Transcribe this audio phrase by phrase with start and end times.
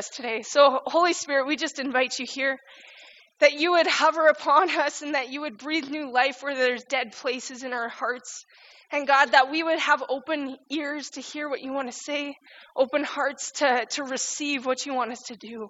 [0.00, 0.40] us today.
[0.40, 2.58] So, Holy Spirit, we just invite you here
[3.40, 6.84] that you would hover upon us and that you would breathe new life where there's
[6.84, 8.46] dead places in our hearts.
[8.90, 12.34] And God, that we would have open ears to hear what you want to say,
[12.74, 15.68] open hearts to, to receive what you want us to do.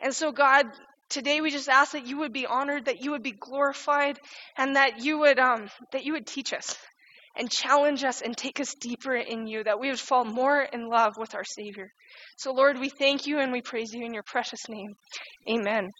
[0.00, 0.66] And so, God,
[1.08, 4.20] today we just ask that you would be honored, that you would be glorified,
[4.56, 6.76] and that you would um, that you would teach us
[7.36, 10.88] and challenge us and take us deeper in you, that we would fall more in
[10.88, 11.90] love with our Savior.
[12.36, 14.94] So, Lord, we thank you and we praise you in your precious name.
[15.48, 15.90] Amen.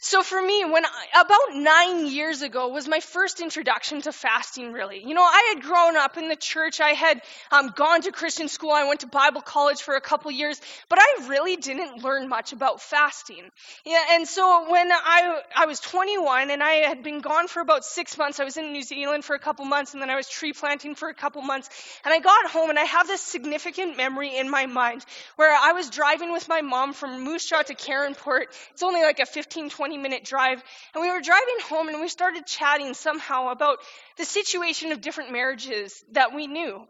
[0.00, 4.72] So for me, when I, about nine years ago was my first introduction to fasting.
[4.72, 6.80] Really, you know, I had grown up in the church.
[6.80, 8.70] I had um, gone to Christian school.
[8.70, 12.52] I went to Bible college for a couple years, but I really didn't learn much
[12.52, 13.50] about fasting.
[13.84, 17.84] Yeah, and so when I I was 21 and I had been gone for about
[17.84, 20.28] six months, I was in New Zealand for a couple months, and then I was
[20.28, 21.70] tree planting for a couple months.
[22.04, 25.04] And I got home, and I have this significant memory in my mind
[25.34, 28.44] where I was driving with my mom from Moose Jaw to Caronport.
[28.70, 30.62] It's only like a 15 20 20 minute drive.
[30.94, 33.78] And we were driving home and we started chatting somehow about
[34.18, 36.86] the situation of different marriages that we knew.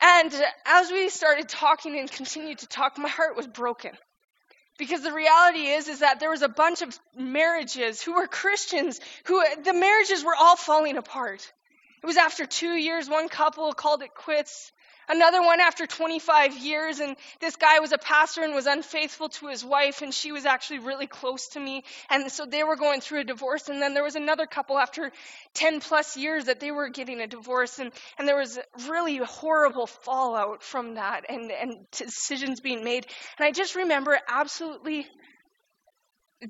[0.00, 0.32] And
[0.64, 3.90] as we started talking and continued to talk, my heart was broken.
[4.78, 9.00] Because the reality is, is that there was a bunch of marriages who were Christians
[9.26, 11.52] who, the marriages were all falling apart.
[12.02, 14.72] It was after two years, one couple called it quits.
[15.08, 19.48] Another one after 25 years, and this guy was a pastor and was unfaithful to
[19.48, 21.84] his wife, and she was actually really close to me.
[22.08, 23.68] And so they were going through a divorce.
[23.68, 25.12] And then there was another couple after
[25.54, 29.86] 10 plus years that they were getting a divorce, and, and there was really horrible
[29.86, 33.06] fallout from that and, and decisions being made.
[33.38, 35.06] And I just remember absolutely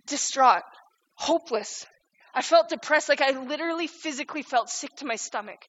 [0.07, 0.63] distraught,
[1.15, 1.87] hopeless.
[2.35, 5.61] I felt depressed, like I literally physically felt sick to my stomach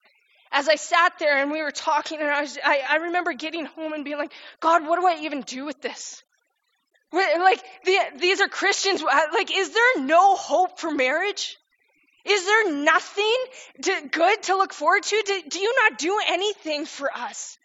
[0.51, 3.65] as I sat there and we were talking, and I, was, I, I remember getting
[3.65, 6.23] home and being like, God, what do I even do with this?
[7.11, 9.01] Like, the, these are Christians.
[9.01, 11.57] Like, is there no hope for marriage?
[12.25, 13.37] Is there nothing
[13.83, 15.23] to, good to look forward to?
[15.25, 17.57] Do, do you not do anything for us?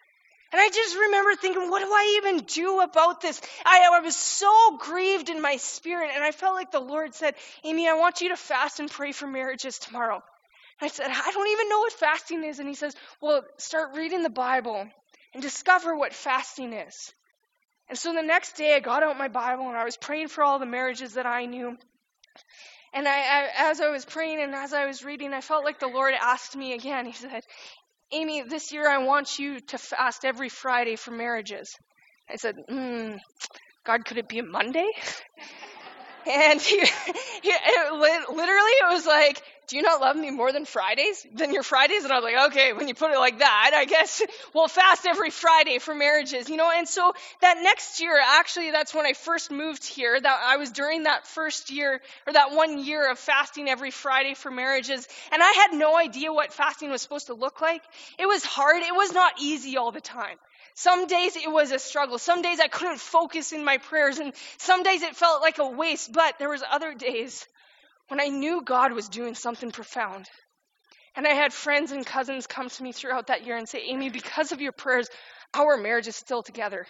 [0.53, 3.41] And I just remember thinking, what do I even do about this?
[3.65, 7.35] I, I, was so grieved in my spirit, and I felt like the Lord said,
[7.63, 10.21] Amy, I want you to fast and pray for marriages tomorrow.
[10.81, 12.59] I said, I don't even know what fasting is.
[12.59, 14.87] And he says, Well, start reading the Bible
[15.33, 17.13] and discover what fasting is.
[17.87, 20.43] And so the next day, I got out my Bible and I was praying for
[20.43, 21.77] all the marriages that I knew.
[22.93, 25.79] And I, I, as I was praying and as I was reading, I felt like
[25.79, 27.05] the Lord asked me again.
[27.05, 27.43] He said,
[28.11, 31.73] Amy, this year I want you to fast every Friday for marriages.
[32.29, 33.13] I said, hmm,
[33.85, 34.89] God, could it be a Monday?
[36.23, 36.77] And he,
[37.41, 37.93] he it,
[38.29, 41.25] literally, it was like, do you not love me more than Fridays?
[41.33, 42.03] Than your Fridays?
[42.03, 44.21] And I was like, okay, when you put it like that, I guess
[44.53, 46.69] we'll fast every Friday for marriages, you know?
[46.69, 50.19] And so that next year, actually, that's when I first moved here.
[50.19, 54.33] That I was during that first year, or that one year of fasting every Friday
[54.33, 55.07] for marriages.
[55.31, 57.83] And I had no idea what fasting was supposed to look like.
[58.19, 58.81] It was hard.
[58.81, 60.37] It was not easy all the time.
[60.73, 62.17] Some days it was a struggle.
[62.17, 65.67] Some days I couldn't focus in my prayers and some days it felt like a
[65.67, 67.45] waste, but there was other days
[68.11, 70.29] when I knew God was doing something profound.
[71.15, 74.09] And I had friends and cousins come to me throughout that year and say, Amy,
[74.09, 75.07] because of your prayers,
[75.53, 76.85] our marriage is still together.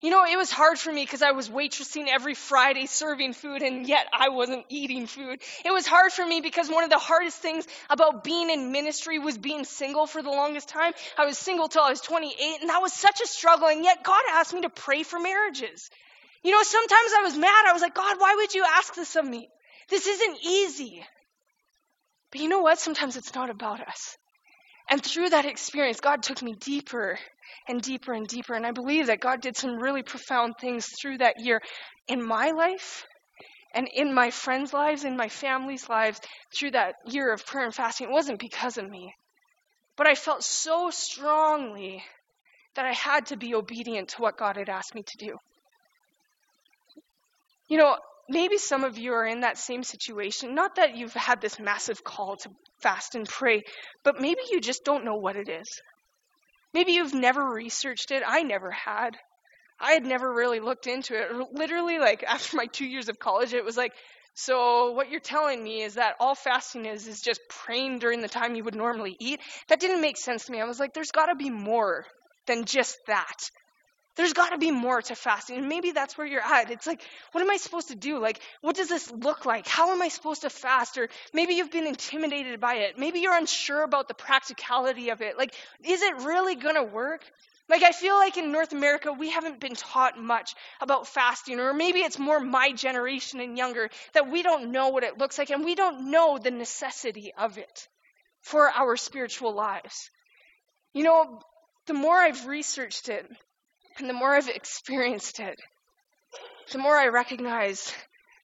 [0.00, 3.60] You know, it was hard for me because I was waitressing every Friday serving food
[3.60, 5.42] and yet I wasn't eating food.
[5.66, 9.18] It was hard for me because one of the hardest things about being in ministry
[9.18, 10.94] was being single for the longest time.
[11.18, 14.02] I was single till I was 28 and that was such a struggle and yet
[14.02, 15.90] God asked me to pray for marriages.
[16.42, 17.66] You know, sometimes I was mad.
[17.68, 19.50] I was like, God, why would you ask this of me?
[19.92, 21.04] This isn't easy.
[22.30, 22.78] But you know what?
[22.78, 24.16] Sometimes it's not about us.
[24.88, 27.18] And through that experience, God took me deeper
[27.68, 28.54] and deeper and deeper.
[28.54, 31.60] And I believe that God did some really profound things through that year
[32.08, 33.04] in my life
[33.74, 36.22] and in my friends' lives, in my family's lives,
[36.56, 38.08] through that year of prayer and fasting.
[38.08, 39.12] It wasn't because of me.
[39.98, 42.02] But I felt so strongly
[42.76, 45.36] that I had to be obedient to what God had asked me to do.
[47.68, 50.54] You know, maybe some of you are in that same situation.
[50.54, 53.62] Not that you've had this massive call to fast and pray,
[54.04, 55.68] but maybe you just don't know what it is.
[56.74, 58.22] Maybe you've never researched it.
[58.26, 59.16] I never had.
[59.80, 61.30] I had never really looked into it.
[61.52, 63.92] Literally, like after my two years of college, it was like,
[64.34, 68.28] so what you're telling me is that all fasting is is just praying during the
[68.28, 69.40] time you would normally eat.
[69.68, 70.60] That didn't make sense to me.
[70.60, 72.06] I was like, there's got to be more
[72.46, 73.50] than just that.
[74.16, 75.56] There's got to be more to fasting.
[75.58, 76.70] And maybe that's where you're at.
[76.70, 77.00] It's like,
[77.32, 78.18] what am I supposed to do?
[78.18, 79.66] Like, what does this look like?
[79.66, 80.98] How am I supposed to fast?
[80.98, 82.98] Or maybe you've been intimidated by it.
[82.98, 85.38] Maybe you're unsure about the practicality of it.
[85.38, 87.24] Like, is it really going to work?
[87.70, 91.72] Like, I feel like in North America, we haven't been taught much about fasting, or
[91.72, 95.48] maybe it's more my generation and younger that we don't know what it looks like
[95.48, 97.88] and we don't know the necessity of it
[98.42, 100.10] for our spiritual lives.
[100.92, 101.40] You know,
[101.86, 103.26] the more I've researched it
[103.98, 105.58] and the more I've experienced it,
[106.72, 107.92] the more I recognize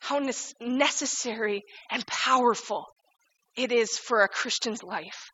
[0.01, 0.21] how
[0.61, 2.87] necessary and powerful
[3.57, 5.31] it is for a Christian's life.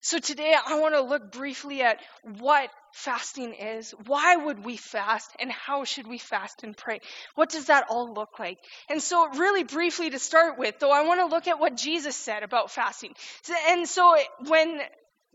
[0.00, 1.98] So today I want to look briefly at
[2.38, 7.00] what fasting is, why would we fast, and how should we fast and pray?
[7.34, 8.58] What does that all look like?
[8.88, 12.14] And so, really briefly to start with, though, I want to look at what Jesus
[12.14, 13.14] said about fasting.
[13.68, 14.16] And so,
[14.46, 14.80] when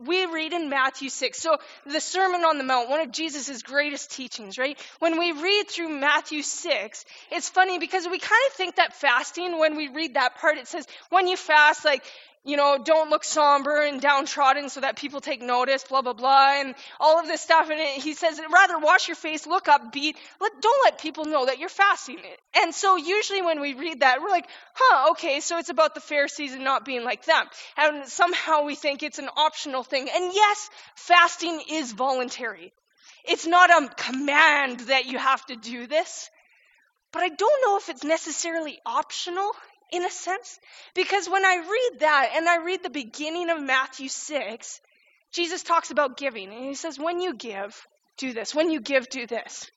[0.05, 1.39] we read in Matthew 6.
[1.39, 4.77] So, the Sermon on the Mount, one of Jesus' greatest teachings, right?
[4.99, 9.59] When we read through Matthew 6, it's funny because we kind of think that fasting,
[9.59, 12.03] when we read that part, it says, when you fast, like,
[12.43, 16.59] you know, don't look somber and downtrodden so that people take notice, blah, blah, blah,
[16.59, 17.69] and all of this stuff.
[17.69, 21.45] And he says, rather wash your face, look up, beat, let, don't let people know
[21.45, 22.17] that you're fasting.
[22.55, 26.01] And so usually when we read that, we're like, huh, okay, so it's about the
[26.01, 27.45] Pharisees and not being like them.
[27.77, 30.09] And somehow we think it's an optional thing.
[30.13, 32.73] And yes, fasting is voluntary.
[33.23, 36.31] It's not a command that you have to do this.
[37.11, 39.51] But I don't know if it's necessarily optional
[39.91, 40.59] in a sense.
[40.95, 44.81] Because when I read that and I read the beginning of Matthew 6,
[45.31, 46.51] Jesus talks about giving.
[46.51, 47.75] And he says, when you give,
[48.17, 48.55] do this.
[48.55, 49.69] When you give, do this.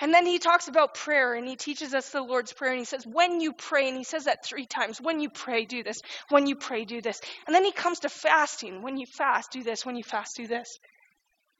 [0.00, 2.84] And then he talks about prayer and he teaches us the Lord's Prayer and he
[2.84, 6.00] says, when you pray, and he says that three times, when you pray, do this.
[6.30, 7.20] When you pray, do this.
[7.46, 8.82] And then he comes to fasting.
[8.82, 9.86] When you fast, do this.
[9.86, 10.78] When you fast, do this.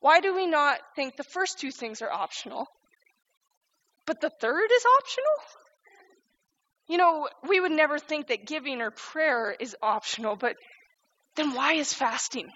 [0.01, 2.67] Why do we not think the first two things are optional,
[4.05, 5.64] but the third is optional?
[6.89, 10.57] You know, we would never think that giving or prayer is optional, but
[11.37, 12.49] then why is fasting?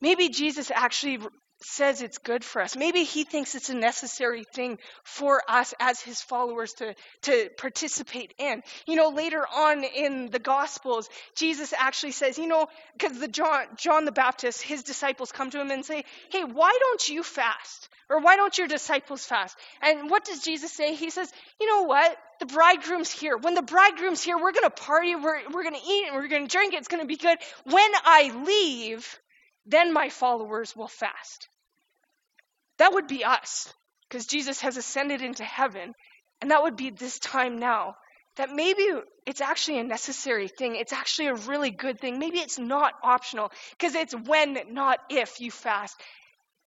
[0.00, 1.18] Maybe Jesus actually
[1.62, 2.76] says it's good for us.
[2.76, 8.34] Maybe he thinks it's a necessary thing for us as his followers to, to participate
[8.38, 8.62] in.
[8.86, 12.66] You know, later on in the Gospels, Jesus actually says, you know,
[12.98, 16.76] because the John, John the Baptist, his disciples come to him and say, hey, why
[16.78, 17.88] don't you fast?
[18.08, 19.56] Or why don't your disciples fast?
[19.82, 20.94] And what does Jesus say?
[20.94, 22.16] He says, you know what?
[22.38, 23.36] The bridegroom's here.
[23.36, 26.28] When the bridegroom's here, we're going to party, we're, we're going to eat, and we're
[26.28, 26.74] going to drink.
[26.74, 27.38] It's going to be good.
[27.64, 29.18] When I leave,
[29.64, 31.48] then my followers will fast.
[32.78, 33.72] That would be us,
[34.08, 35.94] because Jesus has ascended into heaven,
[36.42, 37.94] and that would be this time now.
[38.36, 38.86] That maybe
[39.26, 40.76] it's actually a necessary thing.
[40.76, 42.18] It's actually a really good thing.
[42.18, 45.98] Maybe it's not optional, because it's when, not if, you fast.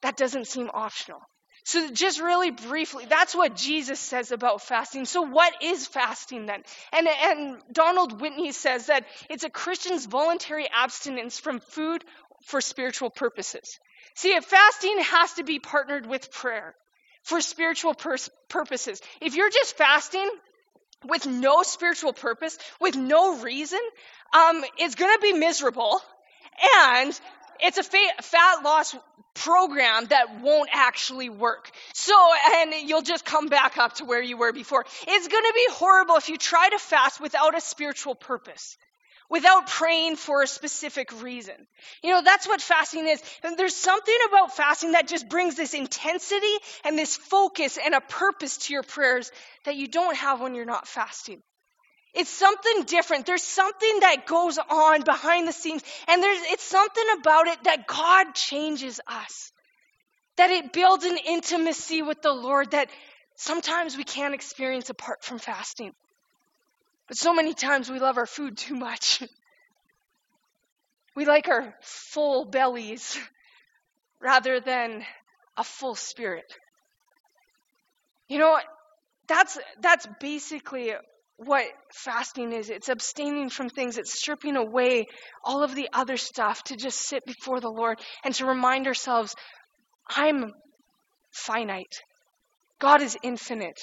[0.01, 1.19] That doesn't seem optional.
[1.69, 5.05] So, just really briefly, that's what Jesus says about fasting.
[5.05, 6.63] So, what is fasting then?
[6.91, 12.03] And, and Donald Whitney says that it's a Christian's voluntary abstinence from food
[12.47, 13.79] for spiritual purposes.
[14.15, 16.73] See, fasting has to be partnered with prayer
[17.21, 18.99] for spiritual pers- purposes.
[19.21, 20.27] If you're just fasting
[21.05, 23.81] with no spiritual purpose, with no reason,
[24.33, 26.01] um, it's going to be miserable.
[26.87, 27.19] And
[27.61, 28.95] it's a fa- fat loss
[29.33, 31.69] program that won't actually work.
[31.93, 32.15] So,
[32.57, 34.85] and you'll just come back up to where you were before.
[35.07, 38.77] It's going to be horrible if you try to fast without a spiritual purpose
[39.29, 41.55] without praying for a specific reason.
[42.03, 43.21] You know, that's what fasting is.
[43.43, 48.01] And there's something about fasting that just brings this intensity and this focus and a
[48.01, 49.31] purpose to your prayers
[49.65, 51.41] that you don't have when you're not fasting.
[52.13, 53.25] It's something different.
[53.25, 57.87] There's something that goes on behind the scenes, and there's it's something about it that
[57.87, 59.51] God changes us.
[60.37, 62.89] That it builds an intimacy with the Lord that
[63.35, 65.93] sometimes we can't experience apart from fasting.
[67.07, 69.21] But so many times we love our food too much.
[71.15, 73.19] we like our full bellies
[74.21, 75.03] rather than
[75.57, 76.51] a full spirit.
[78.27, 78.59] You know,
[79.27, 80.93] that's that's basically
[81.45, 82.69] what fasting is.
[82.69, 83.97] It's abstaining from things.
[83.97, 85.07] It's stripping away
[85.43, 89.35] all of the other stuff to just sit before the Lord and to remind ourselves,
[90.09, 90.51] I'm
[91.31, 92.01] finite.
[92.79, 93.79] God is infinite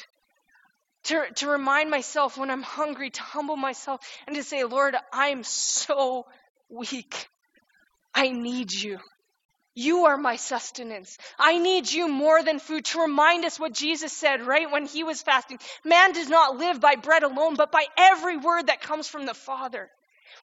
[1.05, 5.29] to, to remind myself when I'm hungry, to humble myself and to say, Lord, I
[5.29, 6.25] am so
[6.69, 7.29] weak.
[8.15, 8.99] I need you.
[9.79, 11.19] You are my sustenance.
[11.39, 15.05] I need you more than food to remind us what Jesus said, right, when he
[15.05, 15.59] was fasting.
[15.85, 19.35] Man does not live by bread alone, but by every word that comes from the
[19.35, 19.91] Father.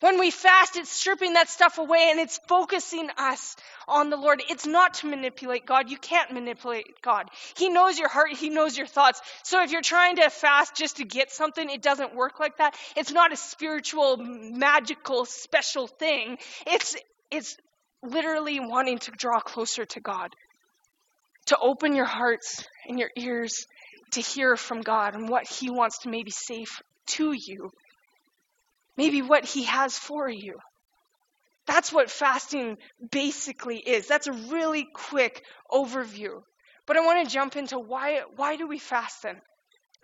[0.02, 3.56] When we fast, it's stripping that stuff away and it's focusing us
[3.88, 4.44] on the Lord.
[4.50, 5.90] It's not to manipulate God.
[5.90, 7.30] You can't manipulate God.
[7.58, 9.20] He knows your heart, He knows your thoughts.
[9.42, 12.76] So if you're trying to fast just to get something, it doesn't work like that.
[12.96, 16.38] It's not a spiritual, magical, special thing.
[16.68, 16.96] It's,
[17.32, 17.58] it's
[18.04, 20.30] literally wanting to draw closer to God.
[21.48, 23.66] to open your hearts and your ears
[24.12, 26.66] to hear from God and what He wants to maybe say
[27.08, 27.72] to you,
[28.98, 30.56] maybe what He has for you.
[31.66, 32.78] That's what fasting
[33.12, 34.08] basically is.
[34.08, 36.42] That's a really quick overview.
[36.86, 39.38] But I want to jump into why, why do we fast then?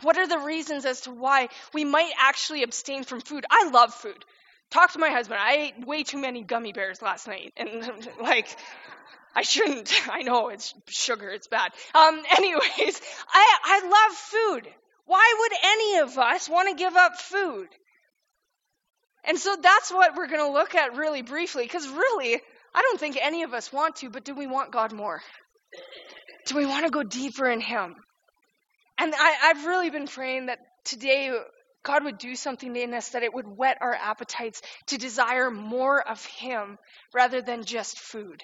[0.02, 3.46] What are the reasons as to why we might actually abstain from food?
[3.52, 4.24] I love food.
[4.72, 5.40] Talk to my husband.
[5.42, 7.54] I ate way too many gummy bears last night.
[7.58, 8.56] And, like,
[9.36, 9.92] I shouldn't.
[10.12, 11.72] I know it's sugar, it's bad.
[11.96, 13.02] Um, anyways,
[13.34, 14.74] I, I love food.
[15.06, 17.68] Why would any of us want to give up food?
[19.26, 22.40] And so that's what we're going to look at really briefly, because really,
[22.74, 25.22] I don't think any of us want to, but do we want God more?
[26.46, 27.96] Do we want to go deeper in Him?
[28.98, 31.32] And I, I've really been praying that today
[31.84, 36.02] God would do something in us that it would whet our appetites to desire more
[36.02, 36.78] of Him
[37.14, 38.44] rather than just food.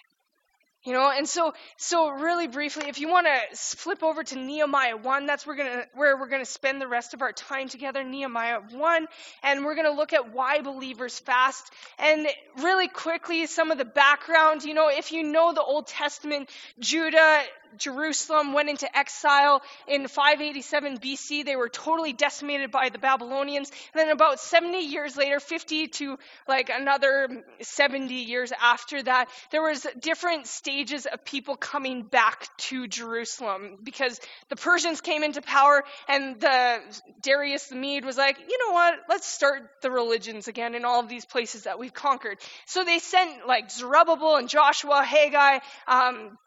[0.85, 4.97] You know, and so so really briefly, if you want to flip over to Nehemiah
[4.97, 8.03] one, that's we're gonna where we're gonna spend the rest of our time together.
[8.03, 9.07] Nehemiah one,
[9.41, 12.27] and we're gonna look at why believers fast, and
[12.59, 14.63] really quickly some of the background.
[14.63, 17.41] You know, if you know the Old Testament, Judah
[17.77, 21.45] Jerusalem went into exile in 587 BC.
[21.45, 23.71] They were totally decimated by the Babylonians.
[23.93, 29.61] And then about 70 years later, 50 to like another 70 years after that, there
[29.61, 35.83] was different stages of people coming back to Jerusalem because the Persians came into power
[36.07, 36.79] and the
[37.21, 38.99] Darius the Mede was like, you know what?
[39.09, 42.37] Let's start the religions again in all of these places that we've conquered.
[42.65, 46.37] So they sent like Zerubbabel and Joshua, Haggai, um,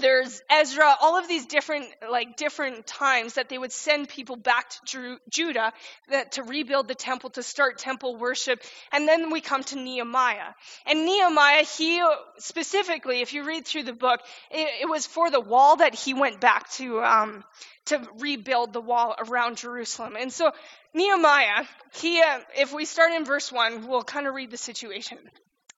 [0.00, 4.70] there's Ezra, all of these different like different times that they would send people back
[4.86, 5.72] to Judah
[6.08, 8.62] that, to rebuild the temple to start temple worship,
[8.92, 10.54] and then we come to Nehemiah.
[10.86, 12.02] And Nehemiah, he
[12.38, 16.14] specifically, if you read through the book, it, it was for the wall that he
[16.14, 17.44] went back to um,
[17.86, 20.16] to rebuild the wall around Jerusalem.
[20.18, 20.52] And so
[20.94, 25.18] Nehemiah, he, uh, if we start in verse one, we'll kind of read the situation.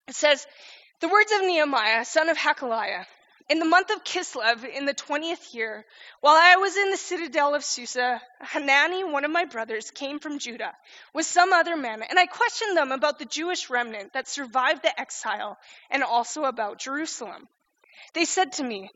[0.07, 0.47] It says,
[1.01, 3.05] "The words of Nehemiah, son of Hakaliah."
[3.49, 5.87] In the month of Kislev, in the twentieth year,
[6.21, 10.38] while I was in the citadel of Susa, Hanani, one of my brothers, came from
[10.38, 10.76] Judah
[11.14, 15.00] with some other men, and I questioned them about the Jewish remnant that survived the
[15.00, 15.57] exile
[15.88, 17.49] and also about Jerusalem.
[18.12, 18.90] They said to me,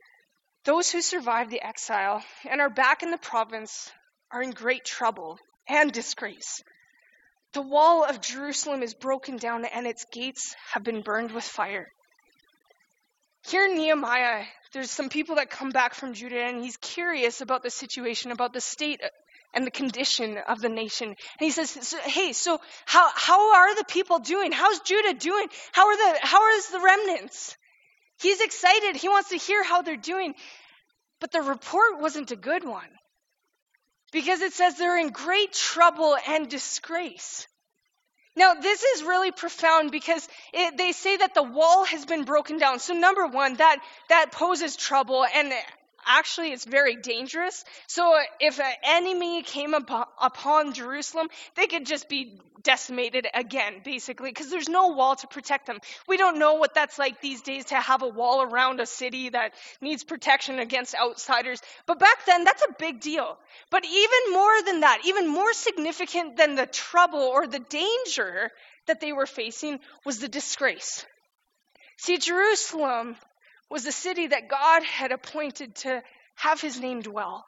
[0.65, 3.91] Those who survived the exile and are back in the province
[4.31, 6.63] are in great trouble and disgrace.
[7.55, 11.91] The wall of Jerusalem is broken down, and its gates have been burned with fire.
[13.45, 17.63] Here in Nehemiah, there's some people that come back from Judah, and he's curious about
[17.63, 19.01] the situation, about the state
[19.53, 21.09] and the condition of the nation.
[21.09, 24.53] And he says, "Hey, so how how are the people doing?
[24.53, 25.49] How's Judah doing?
[25.73, 27.57] How are the how is the remnants?"
[28.21, 28.97] He's excited.
[28.97, 30.35] He wants to hear how they're doing.
[31.21, 32.89] But the report wasn't a good one.
[34.13, 37.47] Because it says they're in great trouble and disgrace.
[38.35, 42.59] Now, this is really profound because it, they say that the wall has been broken
[42.59, 42.79] down.
[42.79, 45.53] So, number one, that, that poses trouble, and
[46.07, 47.65] actually it's very dangerous.
[47.87, 54.31] So, if an enemy came upon, upon Jerusalem, they could just be decimated again, basically,
[54.31, 55.79] because there's no wall to protect them.
[56.07, 59.31] We don't know what that's like these days to have a wall around a city
[59.31, 61.61] that needs protection against outsiders.
[61.87, 63.39] But back then, that's a big deal.
[63.71, 68.51] But even more than that, even more significant than the trouble or the danger
[68.87, 71.05] that they were facing was the disgrace.
[71.99, 73.17] See, Jerusalem
[73.73, 76.03] was the city that God had appointed to
[76.35, 77.45] have his name dwell.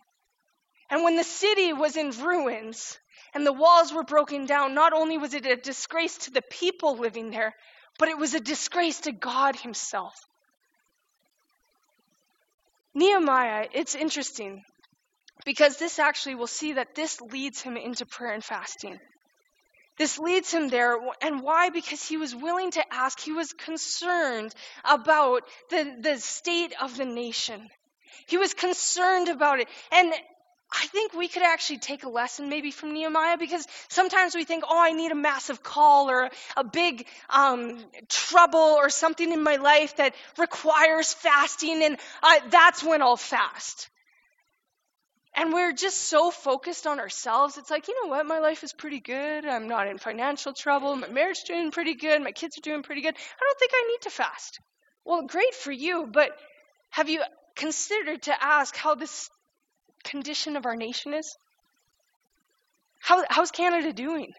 [0.90, 2.98] And when the city was in ruins,
[3.34, 6.96] and the walls were broken down, not only was it a disgrace to the people
[6.96, 7.52] living there,
[7.98, 10.14] but it was a disgrace to God Himself.
[12.94, 14.62] Nehemiah, it's interesting
[15.44, 18.98] because this actually, we'll see that this leads him into prayer and fasting.
[19.96, 20.96] This leads him there.
[21.22, 21.70] And why?
[21.70, 23.20] Because he was willing to ask.
[23.20, 27.68] He was concerned about the, the state of the nation.
[28.26, 29.68] He was concerned about it.
[29.92, 30.12] And
[30.72, 34.64] I think we could actually take a lesson maybe from Nehemiah because sometimes we think,
[34.66, 39.56] oh, I need a massive call or a big um, trouble or something in my
[39.56, 43.88] life that requires fasting, and uh, that's when I'll fast.
[45.36, 47.58] And we're just so focused on ourselves.
[47.58, 48.24] It's like, you know what?
[48.24, 49.44] My life is pretty good.
[49.44, 50.94] I'm not in financial trouble.
[50.94, 52.22] My marriage is doing pretty good.
[52.22, 53.14] My kids are doing pretty good.
[53.16, 54.60] I don't think I need to fast.
[55.04, 56.30] Well, great for you, but
[56.90, 57.22] have you
[57.56, 59.28] considered to ask how this
[60.04, 61.36] condition of our nation is?
[63.00, 64.32] How, how's Canada doing?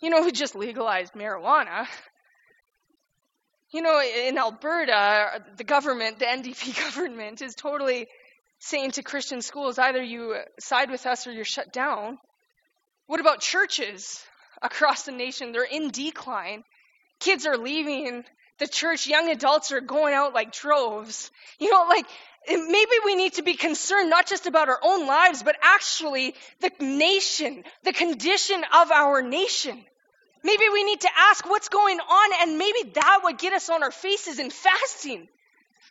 [0.00, 1.86] You know, we just legalized marijuana.
[3.72, 8.08] You know, in Alberta, the government, the NDP government, is totally
[8.60, 12.18] saying to Christian schools either you side with us or you're shut down.
[13.06, 14.22] What about churches
[14.62, 15.52] across the nation?
[15.52, 16.62] They're in decline.
[17.18, 18.24] Kids are leaving
[18.58, 21.30] the church, young adults are going out like droves.
[21.58, 22.06] You know, like
[22.46, 26.70] maybe we need to be concerned not just about our own lives, but actually the
[26.78, 29.82] nation, the condition of our nation.
[30.44, 33.82] Maybe we need to ask what's going on, and maybe that would get us on
[33.82, 35.28] our faces in fasting.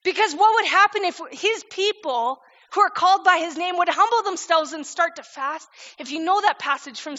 [0.04, 2.40] Because what would happen if his people
[2.74, 5.68] who are called by his name would humble themselves and start to fast?
[5.98, 7.16] If you know that passage from,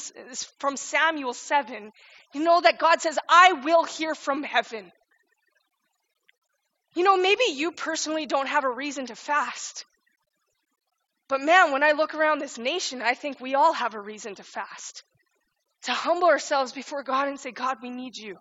[0.59, 1.93] from Samuel 7,
[2.35, 4.93] you know that God says, I will hear from heaven.
[6.95, 9.85] You know, maybe you personally don't have a reason to fast.
[11.29, 14.35] But man, when I look around this nation, I think we all have a reason
[14.35, 15.05] to fast.
[15.85, 18.37] To humble ourselves before God and say, God, we need you.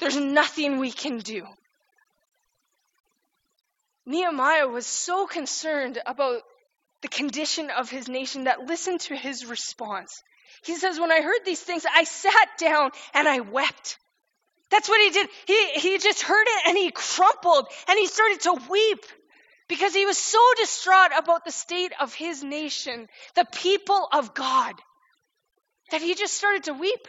[0.00, 1.46] There's nothing we can do.
[4.08, 6.40] Nehemiah was so concerned about
[7.02, 10.22] the condition of his nation that listen to his response.
[10.64, 13.98] He says, When I heard these things, I sat down and I wept.
[14.70, 15.28] That's what he did.
[15.46, 19.04] He, he just heard it and he crumpled and he started to weep
[19.68, 24.74] because he was so distraught about the state of his nation, the people of God,
[25.90, 27.06] that he just started to weep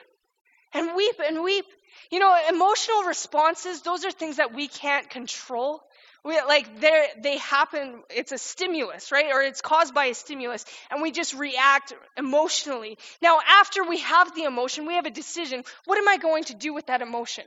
[0.74, 1.66] and weep and weep.
[2.12, 5.82] You know, emotional responses, those are things that we can't control.
[6.24, 9.28] We, like they happen it's a stimulus right?
[9.32, 12.98] Or it's caused by a stimulus and we just react emotionally.
[13.22, 16.54] Now after we have the emotion we have a decision what am i going to
[16.54, 17.46] do with that emotion?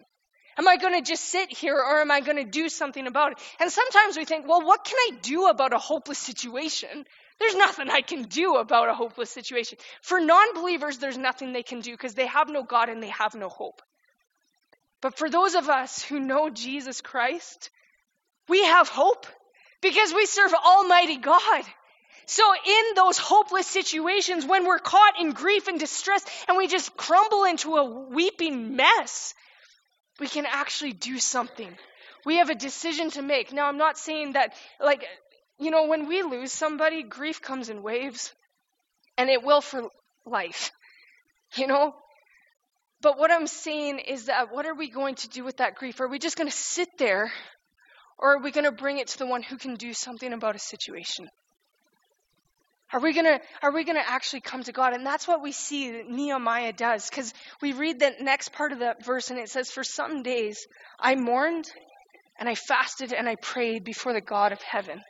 [0.57, 3.33] Am i going to just sit here or am i going to do something about
[3.33, 3.39] it?
[3.61, 7.05] And sometimes we think well what can i do about a hopeless situation?
[7.39, 9.77] There's nothing i can do about a hopeless situation.
[10.01, 13.35] For non-believers there's nothing they can do because they have no god and they have
[13.35, 13.83] no hope.
[15.03, 17.71] But for those of us who know jesus christ
[18.49, 19.27] we have hope
[19.81, 21.65] because we serve Almighty God.
[22.27, 26.97] So, in those hopeless situations, when we're caught in grief and distress and we just
[26.97, 29.35] crumble into a weeping mess,
[30.21, 31.77] we can actually do something.
[32.25, 33.53] We have a decision to make.
[33.53, 35.05] Now, I'm not saying that, like,
[35.59, 38.33] you know, when we lose somebody, grief comes in waves,
[39.19, 39.89] and it will for
[40.25, 40.71] life,
[41.57, 41.95] you know?
[43.01, 46.01] But what I'm saying is that what are we going to do with that grief?
[46.01, 47.33] Are we just going to sit there
[48.23, 50.55] or are we going to bring it to the one who can do something about
[50.55, 51.29] a situation?
[52.93, 54.93] Are we going to are we going to actually come to God?
[54.93, 58.79] And that's what we see that Nehemiah does cuz we read the next part of
[58.79, 60.67] that verse and it says for some days
[61.01, 61.71] I mourned
[62.39, 65.03] and I fasted and I prayed before the God of heaven.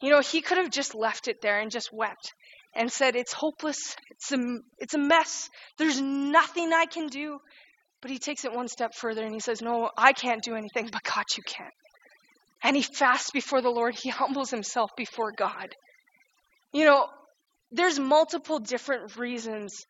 [0.00, 2.34] You know, he could have just left it there and just wept
[2.74, 3.96] and said it's hopeless.
[4.10, 5.48] It's a it's a mess.
[5.78, 7.38] There's nothing I can do.
[8.02, 10.88] But he takes it one step further and he says, "No, I can't do anything,
[10.92, 11.70] but God you can."
[12.62, 13.94] And he fasts before the Lord.
[13.94, 15.74] He humbles himself before God.
[16.72, 17.08] You know,
[17.70, 19.86] there's multiple different reasons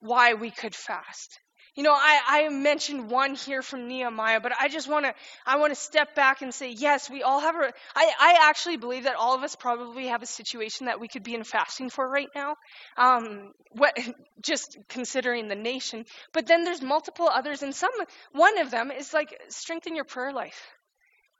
[0.00, 1.38] why we could fast.
[1.76, 5.56] You know, I, I mentioned one here from Nehemiah, but I just want to I
[5.56, 7.72] want to step back and say, yes, we all have a.
[7.96, 11.24] I, I actually believe that all of us probably have a situation that we could
[11.24, 12.54] be in fasting for right now.
[12.96, 13.98] Um, what,
[14.40, 17.90] just considering the nation, but then there's multiple others, and some
[18.30, 20.68] one of them is like strengthen your prayer life.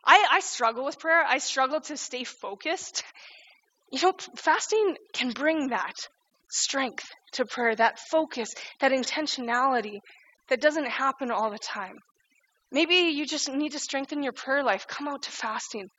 [0.06, 1.24] I, I struggle with prayer.
[1.24, 3.02] I struggle to stay focused.
[3.92, 5.94] You know, fasting can bring that
[6.50, 9.98] strength to prayer, that focus, that intentionality
[10.48, 11.96] that doesn't happen all the time.
[12.70, 14.86] Maybe you just need to strengthen your prayer life.
[14.88, 15.88] Come out to fasting.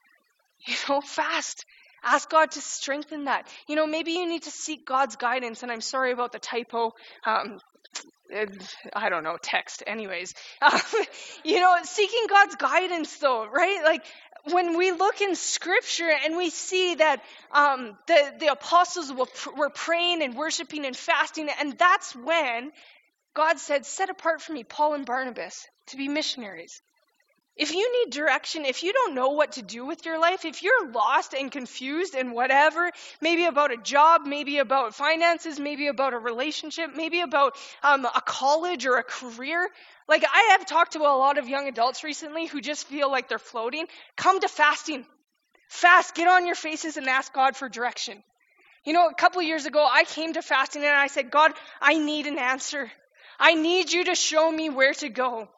[0.67, 1.65] You know, fast.
[2.03, 3.47] Ask God to strengthen that.
[3.67, 5.61] You know, maybe you need to seek God's guidance.
[5.61, 6.91] And I'm sorry about the typo.
[7.25, 7.59] Um,
[8.93, 10.33] I don't know, text, anyways.
[10.61, 10.79] Um,
[11.43, 13.81] you know, seeking God's guidance, though, right?
[13.83, 14.03] Like,
[14.51, 19.69] when we look in scripture and we see that um, the, the apostles were, were
[19.69, 22.71] praying and worshiping and fasting, and that's when
[23.35, 26.81] God said, Set apart for me Paul and Barnabas to be missionaries.
[27.57, 30.61] If you need direction, if you don't know what to do with your life, if
[30.61, 32.91] you're lost and confused and whatever,
[33.21, 38.21] maybe about a job, maybe about finances, maybe about a relationship, maybe about um, a
[38.25, 39.69] college or a career,
[40.09, 43.29] like I have talked to a lot of young adults recently who just feel like
[43.29, 43.87] they're floating.
[44.17, 45.05] Come to fasting.
[45.69, 48.21] Fast, get on your faces and ask God for direction.
[48.83, 51.97] You know, a couple years ago, I came to fasting and I said, God, I
[51.97, 52.91] need an answer.
[53.39, 55.49] I need you to show me where to go.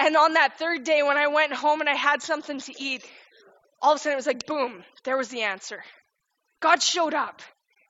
[0.00, 3.04] And on that third day, when I went home and I had something to eat,
[3.82, 5.84] all of a sudden it was like, boom, there was the answer.
[6.60, 7.42] God showed up.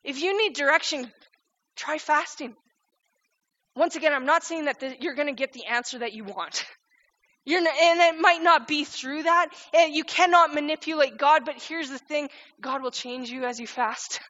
[0.03, 1.09] If you need direction,
[1.77, 2.55] try fasting.
[3.77, 6.25] Once again, I'm not saying that the, you're going to get the answer that you
[6.25, 6.65] want.
[7.47, 9.49] You're and it might not be through that.
[9.73, 12.29] And you cannot manipulate God, but here's the thing
[12.61, 14.21] God will change you as you fast.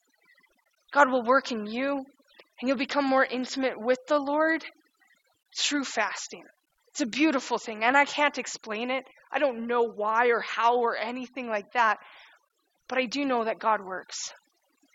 [0.93, 4.65] God will work in you, and you'll become more intimate with the Lord
[5.59, 6.45] through fasting.
[6.93, 9.05] It's a beautiful thing, and I can't explain it.
[9.31, 11.99] I don't know why or how or anything like that,
[12.89, 14.33] but I do know that God works.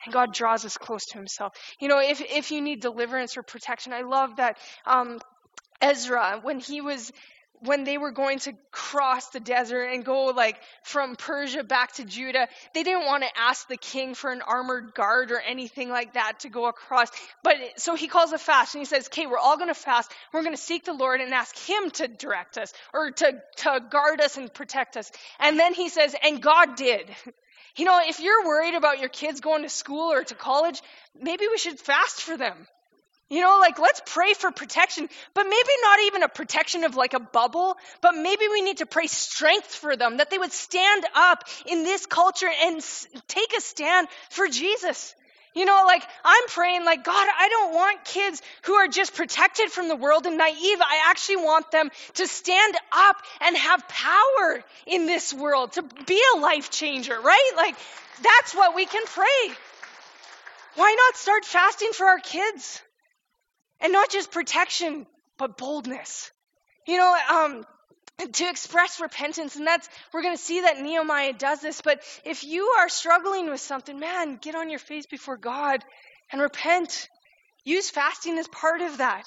[0.03, 1.53] And God draws us close to Himself.
[1.79, 5.19] You know, if if you need deliverance or protection, I love that um,
[5.81, 7.11] Ezra, when he was
[7.65, 12.05] when they were going to cross the desert and go like from Persia back to
[12.05, 16.13] Judah, they didn't want to ask the king for an armored guard or anything like
[16.13, 17.09] that to go across.
[17.43, 20.11] But so he calls a fast and he says, "Okay, we're all going to fast.
[20.33, 23.79] We're going to seek the Lord and ask him to direct us or to to
[23.89, 27.09] guard us and protect us." And then he says, "And God did."
[27.77, 30.81] You know, if you're worried about your kids going to school or to college,
[31.19, 32.67] maybe we should fast for them.
[33.27, 37.15] You know, like let's pray for protection, but maybe not even a protection of like
[37.15, 41.05] a bubble, but maybe we need to pray strength for them, that they would stand
[41.15, 45.15] up in this culture and s- take a stand for Jesus.
[45.55, 49.71] You know, like I'm praying, like, God, I don't want kids who are just protected
[49.71, 50.81] from the world and naive.
[50.81, 56.21] I actually want them to stand up and have power in this world, to be
[56.35, 57.51] a life changer, right?
[57.55, 57.75] Like,
[58.21, 59.55] that's what we can pray.
[60.75, 62.81] Why not start fasting for our kids?
[63.81, 65.05] And not just protection,
[65.37, 66.31] but boldness.
[66.87, 67.65] You know, um,
[68.31, 72.43] to express repentance, and that's, we're going to see that Nehemiah does this, but if
[72.43, 75.83] you are struggling with something, man, get on your face before God
[76.31, 77.09] and repent.
[77.63, 79.25] Use fasting as part of that.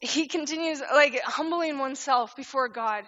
[0.00, 3.04] He continues, like, humbling oneself before God.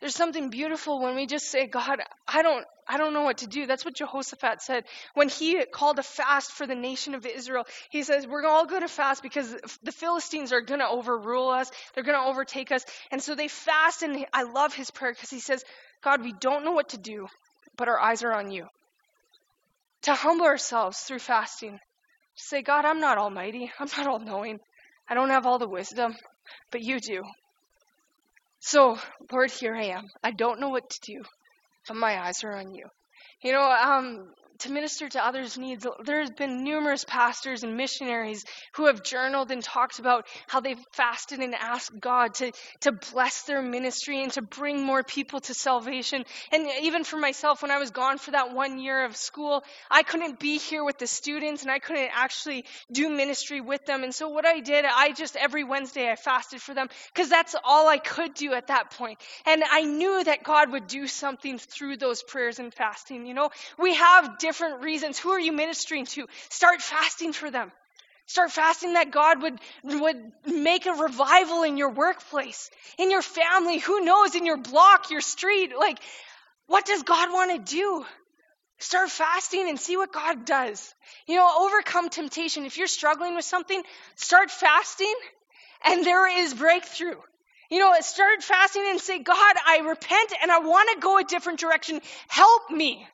[0.00, 3.48] There's something beautiful when we just say, God, I don't, I don't know what to
[3.48, 3.66] do.
[3.66, 4.84] That's what Jehoshaphat said
[5.14, 7.66] when he called a fast for the nation of Israel.
[7.90, 11.70] He says, We're all going to fast because the Philistines are going to overrule us,
[11.94, 12.84] they're going to overtake us.
[13.10, 15.64] And so they fast, and I love his prayer because he says,
[16.02, 17.26] God, we don't know what to do,
[17.76, 18.66] but our eyes are on you.
[20.02, 21.80] To humble ourselves through fasting.
[22.36, 24.60] Say, God, I'm not almighty, I'm not all knowing,
[25.08, 26.14] I don't have all the wisdom,
[26.70, 27.24] but you do.
[28.60, 28.98] So,
[29.32, 30.08] Lord, here I am.
[30.22, 31.24] I don't know what to do,
[31.88, 32.86] but my eyes are on you.
[33.42, 35.86] You know, um, to minister to others' needs.
[36.04, 41.40] There's been numerous pastors and missionaries who have journaled and talked about how they've fasted
[41.40, 46.24] and asked God to, to bless their ministry and to bring more people to salvation.
[46.52, 50.02] And even for myself, when I was gone for that one year of school, I
[50.02, 54.02] couldn't be here with the students and I couldn't actually do ministry with them.
[54.02, 57.54] And so what I did, I just every Wednesday I fasted for them because that's
[57.64, 59.18] all I could do at that point.
[59.46, 63.26] And I knew that God would do something through those prayers and fasting.
[63.26, 65.18] You know, we have different reasons.
[65.18, 66.26] Who are you ministering to?
[66.48, 67.70] Start fasting for them.
[68.24, 73.78] Start fasting that God would, would make a revival in your workplace, in your family,
[73.78, 75.72] who knows, in your block, your street.
[75.78, 75.98] Like,
[76.66, 78.06] what does God want to do?
[78.78, 80.94] Start fasting and see what God does.
[81.26, 82.64] You know, overcome temptation.
[82.64, 83.82] If you're struggling with something,
[84.16, 85.14] start fasting
[85.84, 87.20] and there is breakthrough.
[87.70, 91.24] You know, start fasting and say, God, I repent and I want to go a
[91.24, 92.00] different direction.
[92.28, 93.06] Help me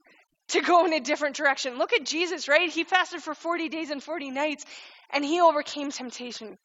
[0.49, 1.79] to go in a different direction.
[1.79, 2.71] Look at Jesus, right?
[2.71, 4.65] He fasted for 40 days and 40 nights
[5.11, 6.57] and he overcame temptation,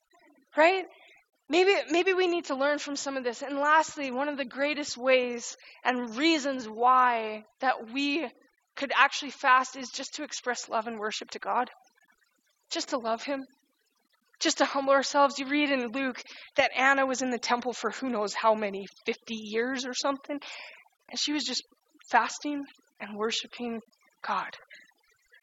[0.58, 0.86] right?
[1.50, 3.42] Maybe, maybe we need to learn from some of this.
[3.42, 8.28] And lastly, one of the greatest ways and reasons why that we
[8.76, 11.70] could actually fast is just to express love and worship to God,
[12.72, 13.44] just to love Him,
[14.40, 15.40] just to humble ourselves.
[15.40, 16.22] You read in Luke
[16.56, 20.40] that Anna was in the temple for who knows how many, 50 years or something,
[21.10, 21.64] and she was just
[22.12, 22.64] fasting
[23.00, 23.82] and worshiping
[24.26, 24.56] God.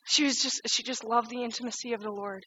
[0.04, 2.44] She was just she just loved the intimacy of the Lord.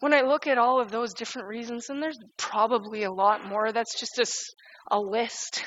[0.00, 3.70] When I look at all of those different reasons, and there's probably a lot more,
[3.70, 5.64] that's just a, a list.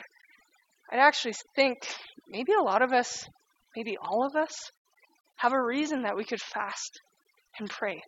[0.92, 1.78] I actually think
[2.28, 3.26] maybe a lot of us,
[3.76, 4.72] maybe all of us,
[5.38, 7.00] have a reason that we could fast
[7.60, 8.02] and pray.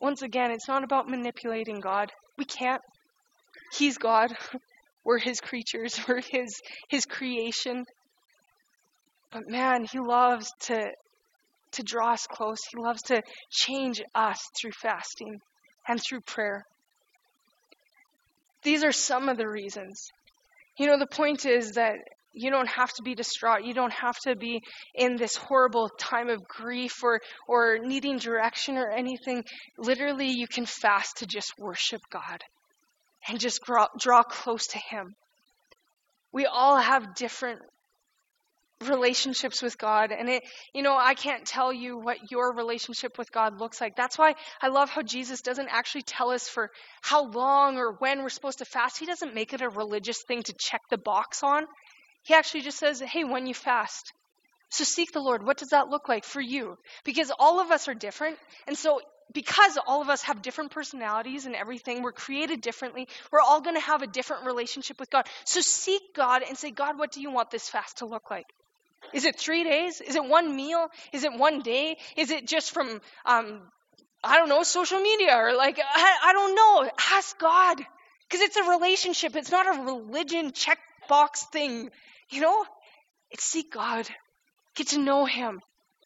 [0.00, 2.12] Once again, it's not about manipulating God.
[2.38, 2.82] We can't.
[3.76, 4.36] He's God.
[5.06, 5.98] We're his creatures.
[6.08, 7.84] We're his his creation.
[9.32, 10.90] But man, he loves to
[11.72, 12.58] to draw us close.
[12.70, 15.38] He loves to change us through fasting
[15.86, 16.64] and through prayer.
[18.64, 20.08] These are some of the reasons.
[20.76, 21.94] You know, the point is that
[22.32, 23.64] you don't have to be distraught.
[23.64, 24.60] You don't have to be
[24.94, 29.44] in this horrible time of grief or, or needing direction or anything.
[29.78, 32.42] Literally, you can fast to just worship God
[33.28, 35.14] and just draw, draw close to Him.
[36.32, 37.60] We all have different
[38.84, 40.12] relationships with God.
[40.12, 40.42] And it,
[40.74, 43.96] you know, I can't tell you what your relationship with God looks like.
[43.96, 48.22] That's why I love how Jesus doesn't actually tell us for how long or when
[48.22, 48.98] we're supposed to fast.
[48.98, 51.64] He doesn't make it a religious thing to check the box on.
[52.22, 54.12] He actually just says, hey, when you fast.
[54.68, 55.44] So seek the Lord.
[55.44, 56.76] What does that look like for you?
[57.04, 58.36] Because all of us are different.
[58.66, 59.00] And so
[59.32, 63.76] because all of us have different personalities and everything, we're created differently, we're all going
[63.76, 65.26] to have a different relationship with God.
[65.44, 68.46] So seek God and say, God, what do you want this fast to look like?
[69.12, 70.00] Is it three days?
[70.00, 70.88] Is it one meal?
[71.12, 71.96] Is it one day?
[72.16, 73.62] Is it just from, um,
[74.22, 76.90] I don't know, social media or like, I, I don't know.
[77.12, 77.78] Ask God.
[78.28, 79.36] Because it's a relationship.
[79.36, 81.90] It's not a religion checkbox thing.
[82.30, 82.64] You know?
[83.30, 84.08] It's seek God.
[84.74, 85.60] Get to know Him.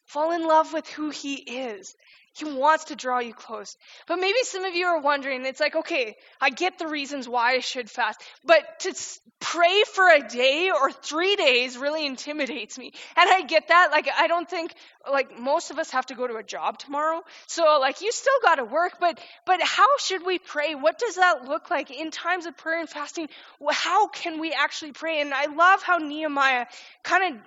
[0.05, 1.95] Fall in love with who He is.
[2.33, 3.75] He wants to draw you close.
[4.07, 7.53] But maybe some of you are wondering, it's like, okay, I get the reasons why
[7.53, 8.93] I should fast, but to
[9.41, 12.93] pray for a day or three days really intimidates me.
[13.17, 13.89] And I get that.
[13.91, 14.73] Like, I don't think,
[15.11, 17.21] like, most of us have to go to a job tomorrow.
[17.47, 20.75] So, like, you still got to work, but, but how should we pray?
[20.75, 23.27] What does that look like in times of prayer and fasting?
[23.69, 25.19] How can we actually pray?
[25.19, 26.67] And I love how Nehemiah
[27.03, 27.41] kind of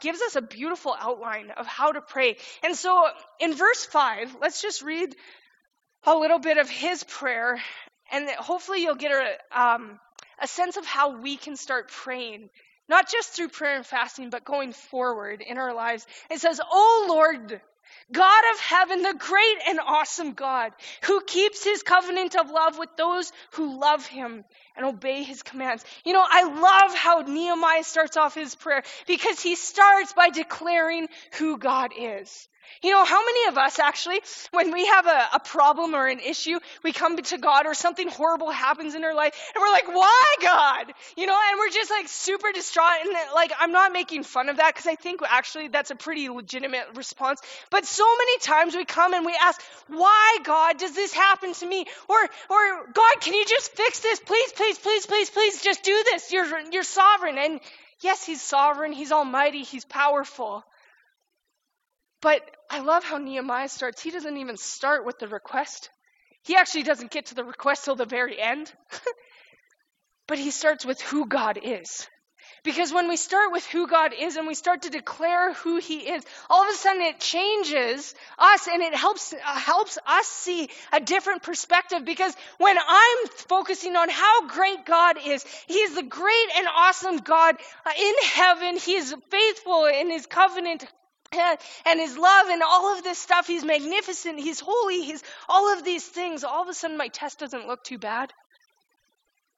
[0.00, 2.36] gives us a beautiful outline of how to pray.
[2.62, 3.06] And so
[3.40, 5.14] in verse 5, let's just read
[6.04, 7.60] a little bit of his prayer,
[8.10, 10.00] and hopefully you'll get a, um,
[10.40, 12.50] a sense of how we can start praying.
[12.88, 16.06] Not just through prayer and fasting, but going forward in our lives.
[16.30, 17.60] It says, Oh Lord,
[18.10, 20.72] God of heaven, the great and awesome God,
[21.04, 24.44] who keeps his covenant of love with those who love him
[24.76, 25.84] and obey his commands.
[26.04, 31.08] You know, I love how Nehemiah starts off his prayer because he starts by declaring
[31.38, 32.48] who God is.
[32.82, 34.20] You know, how many of us actually,
[34.50, 38.08] when we have a, a, problem or an issue, we come to God or something
[38.08, 40.92] horrible happens in our life and we're like, why God?
[41.16, 43.04] You know, and we're just like super distraught.
[43.04, 46.28] And like, I'm not making fun of that because I think actually that's a pretty
[46.28, 47.40] legitimate response.
[47.70, 51.66] But so many times we come and we ask, why God does this happen to
[51.66, 51.86] me?
[52.08, 52.18] Or,
[52.50, 54.18] or God, can you just fix this?
[54.20, 56.32] Please, please, please, please, please just do this.
[56.32, 57.38] You're, you're sovereign.
[57.38, 57.60] And
[58.00, 58.92] yes, He's sovereign.
[58.92, 59.62] He's almighty.
[59.62, 60.64] He's powerful.
[62.22, 64.00] But I love how Nehemiah starts.
[64.00, 65.90] He doesn't even start with the request.
[66.44, 68.72] He actually doesn't get to the request till the very end.
[70.28, 72.06] but he starts with who God is.
[72.64, 75.98] Because when we start with who God is and we start to declare who He
[75.98, 80.68] is, all of a sudden it changes us and it helps, uh, helps us see
[80.92, 82.04] a different perspective.
[82.04, 87.16] Because when I'm focusing on how great God is, He is the great and awesome
[87.16, 88.76] God uh, in heaven.
[88.76, 90.84] He is faithful in His covenant
[91.86, 93.46] and his love and all of this stuff.
[93.46, 94.38] He's magnificent.
[94.38, 95.02] He's holy.
[95.02, 96.44] He's all of these things.
[96.44, 98.32] All of a sudden, my test doesn't look too bad.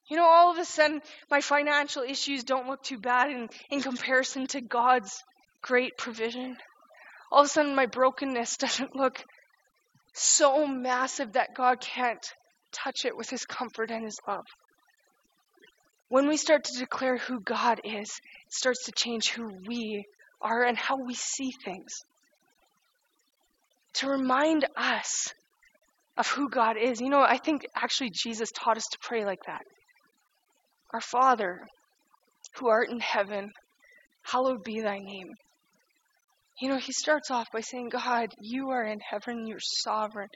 [0.09, 3.81] You know, all of a sudden, my financial issues don't look too bad in, in
[3.81, 5.23] comparison to God's
[5.63, 6.57] great provision.
[7.33, 9.25] All of a sudden, my brokenness doesn't look
[10.13, 12.25] so massive that God can't
[12.73, 14.45] touch it with his comfort and his love.
[16.09, 18.11] When we start to declare who God is,
[18.47, 20.05] it starts to change who we
[20.45, 21.93] are and how we see things.
[23.95, 25.33] To remind us
[26.17, 27.01] of who God is.
[27.01, 29.63] You know, I think actually Jesus taught us to pray like that.
[30.93, 31.61] Our Father,
[32.57, 33.51] who art in heaven,
[34.23, 35.33] hallowed be thy name.
[36.61, 40.29] You know, he starts off by saying, God, you are in heaven, you're sovereign,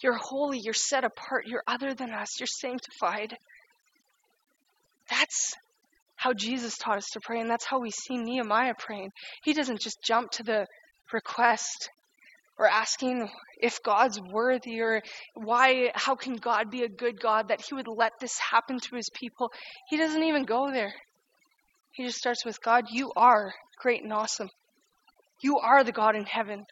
[0.00, 3.36] you're holy, you're set apart, you're other than us, you're sanctified.
[5.10, 5.54] That's
[6.24, 9.10] how Jesus taught us to pray, and that's how we see Nehemiah praying.
[9.42, 10.66] He doesn't just jump to the
[11.12, 11.90] request
[12.58, 13.28] or asking
[13.60, 15.02] if God's worthy or
[15.34, 18.96] why, how can God be a good God that He would let this happen to
[18.96, 19.52] His people.
[19.90, 20.94] He doesn't even go there.
[21.92, 24.48] He just starts with God, you are great and awesome.
[25.42, 26.64] You are the God in heaven.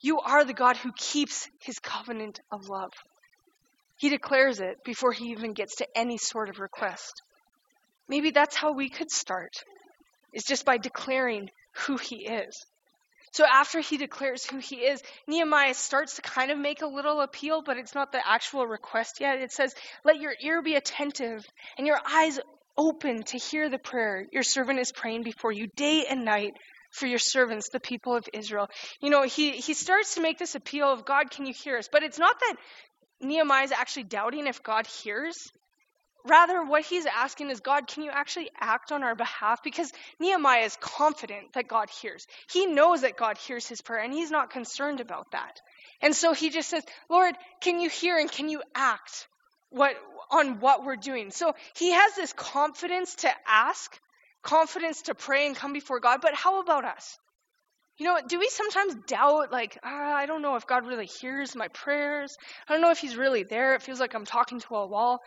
[0.00, 2.92] You are the God who keeps His covenant of love.
[3.98, 7.20] He declares it before He even gets to any sort of request.
[8.08, 9.64] Maybe that's how we could start,
[10.32, 11.50] is just by declaring
[11.86, 12.64] who he is.
[13.32, 17.22] So after he declares who he is, Nehemiah starts to kind of make a little
[17.22, 19.40] appeal, but it's not the actual request yet.
[19.40, 21.46] It says, Let your ear be attentive
[21.78, 22.38] and your eyes
[22.76, 26.54] open to hear the prayer your servant is praying before you day and night
[26.90, 28.68] for your servants, the people of Israel.
[29.00, 31.88] You know, he, he starts to make this appeal of God, can you hear us?
[31.90, 32.56] But it's not that
[33.20, 35.50] Nehemiah is actually doubting if God hears.
[36.24, 39.62] Rather, what he's asking is, God, can you actually act on our behalf?
[39.62, 42.26] Because Nehemiah is confident that God hears.
[42.50, 45.60] He knows that God hears his prayer, and he's not concerned about that.
[46.00, 49.26] And so he just says, Lord, can you hear and can you act
[49.70, 49.96] what,
[50.30, 51.30] on what we're doing?
[51.30, 53.98] So he has this confidence to ask,
[54.42, 57.18] confidence to pray and come before God, but how about us?
[57.98, 61.54] You know, do we sometimes doubt, like, ah, I don't know if God really hears
[61.54, 62.36] my prayers?
[62.68, 63.74] I don't know if He's really there.
[63.74, 65.20] It feels like I'm talking to a wall.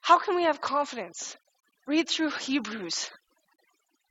[0.00, 1.36] How can we have confidence?
[1.86, 3.10] Read through Hebrews.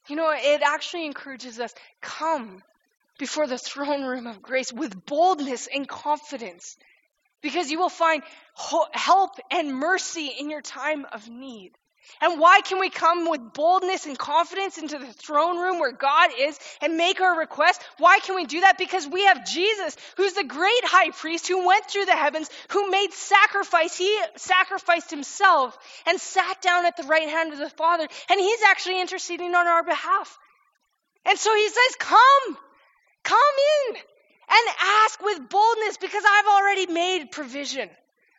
[0.07, 2.63] You know, it actually encourages us come
[3.19, 6.77] before the throne room of grace with boldness and confidence
[7.41, 8.23] because you will find
[8.91, 11.71] help and mercy in your time of need.
[12.21, 16.31] And why can we come with boldness and confidence into the throne room where God
[16.39, 17.81] is and make our request?
[17.97, 18.77] Why can we do that?
[18.77, 22.89] Because we have Jesus, who's the great high priest who went through the heavens, who
[22.89, 23.95] made sacrifice.
[23.97, 28.61] He sacrificed himself and sat down at the right hand of the Father, and he's
[28.63, 30.39] actually interceding on our behalf.
[31.25, 32.57] And so he says, Come,
[33.23, 33.37] come
[33.89, 33.97] in
[34.49, 37.89] and ask with boldness because I've already made provision.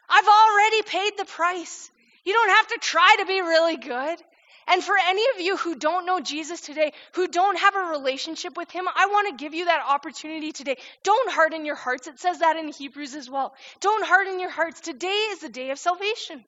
[0.08, 1.90] I've already paid the price.
[2.28, 4.18] You don't have to try to be really good.
[4.66, 8.54] And for any of you who don't know Jesus today, who don't have a relationship
[8.54, 10.76] with him, I want to give you that opportunity today.
[11.04, 12.06] Don't harden your hearts.
[12.06, 13.54] It says that in Hebrews as well.
[13.80, 14.82] Don't harden your hearts.
[14.82, 16.44] Today is the day of salvation.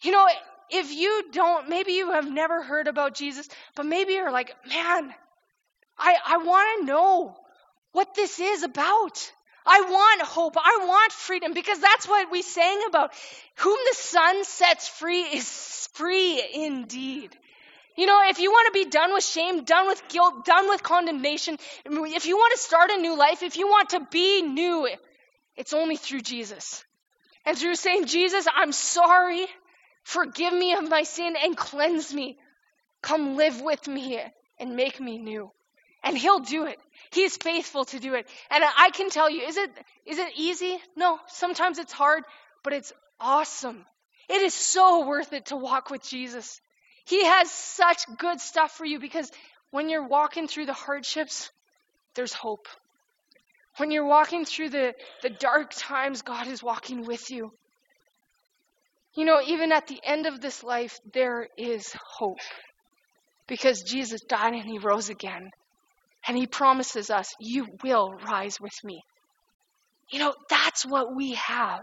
[0.00, 0.26] You know,
[0.70, 5.14] if you don't, maybe you have never heard about Jesus, but maybe you're like, man,
[5.98, 7.36] I, I want to know
[7.92, 9.30] what this is about.
[9.66, 10.56] I want hope.
[10.56, 13.12] I want freedom because that's what we sang about.
[13.56, 17.36] Whom the Son sets free is free indeed.
[17.96, 20.82] You know, if you want to be done with shame, done with guilt, done with
[20.82, 24.88] condemnation, if you want to start a new life, if you want to be new,
[25.56, 26.84] it's only through Jesus.
[27.46, 29.46] And through saying, Jesus, I'm sorry.
[30.02, 32.38] Forgive me of my sin and cleanse me.
[33.02, 34.20] Come live with me
[34.58, 35.50] and make me new.
[36.02, 36.78] And He'll do it.
[37.10, 38.26] He's faithful to do it.
[38.50, 39.70] And I can tell you, is it,
[40.04, 40.78] is it easy?
[40.96, 42.24] No, sometimes it's hard,
[42.62, 43.84] but it's awesome.
[44.28, 46.60] It is so worth it to walk with Jesus.
[47.04, 49.30] He has such good stuff for you because
[49.70, 51.50] when you're walking through the hardships,
[52.14, 52.66] there's hope.
[53.76, 57.52] When you're walking through the, the dark times, God is walking with you.
[59.14, 62.38] You know, even at the end of this life, there is hope
[63.46, 65.50] because Jesus died and he rose again.
[66.28, 69.02] And he promises us, You will rise with me.
[70.10, 71.80] You know, that's what we have.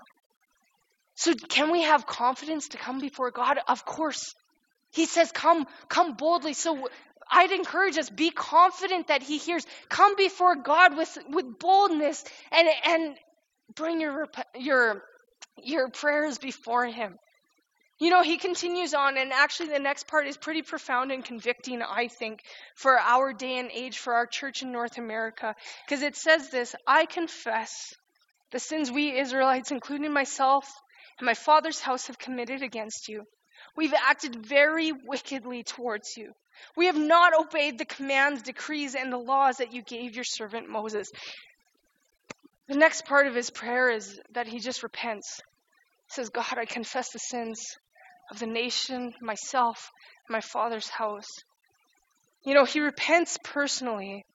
[1.16, 3.60] So, can we have confidence to come before God?
[3.68, 4.34] Of course.
[4.92, 6.54] He says, Come, come boldly.
[6.54, 6.88] So,
[7.32, 9.66] I'd encourage us, be confident that He hears.
[9.90, 13.16] Come before God with, with boldness and, and
[13.76, 15.04] bring your, your,
[15.62, 17.18] your prayers before Him.
[18.04, 21.82] You know, he continues on, and actually, the next part is pretty profound and convicting,
[21.82, 22.42] I think,
[22.76, 25.56] for our day and age, for our church in North America.
[25.86, 27.94] Because it says this I confess
[28.52, 30.66] the sins we Israelites, including myself
[31.18, 33.24] and my father's house, have committed against you.
[33.78, 36.34] We've acted very wickedly towards you.
[36.76, 40.68] We have not obeyed the commands, decrees, and the laws that you gave your servant
[40.68, 41.10] Moses.
[42.68, 45.40] The next part of his prayer is that he just repents.
[46.08, 47.78] He says, God, I confess the sins
[48.34, 49.92] of the nation, myself,
[50.28, 51.30] my father's house.
[52.44, 54.26] You know, he repents personally.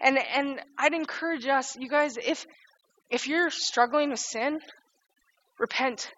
[0.00, 2.46] And and I'd encourage us, you guys, if
[3.10, 4.60] if you're struggling with sin,
[5.58, 6.08] repent.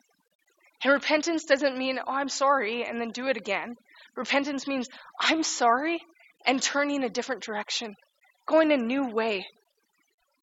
[0.85, 3.74] And repentance doesn't mean, oh, I'm sorry, and then do it again.
[4.16, 6.00] Repentance means, I'm sorry,
[6.44, 7.94] and turning a different direction,
[8.46, 9.46] going a new way.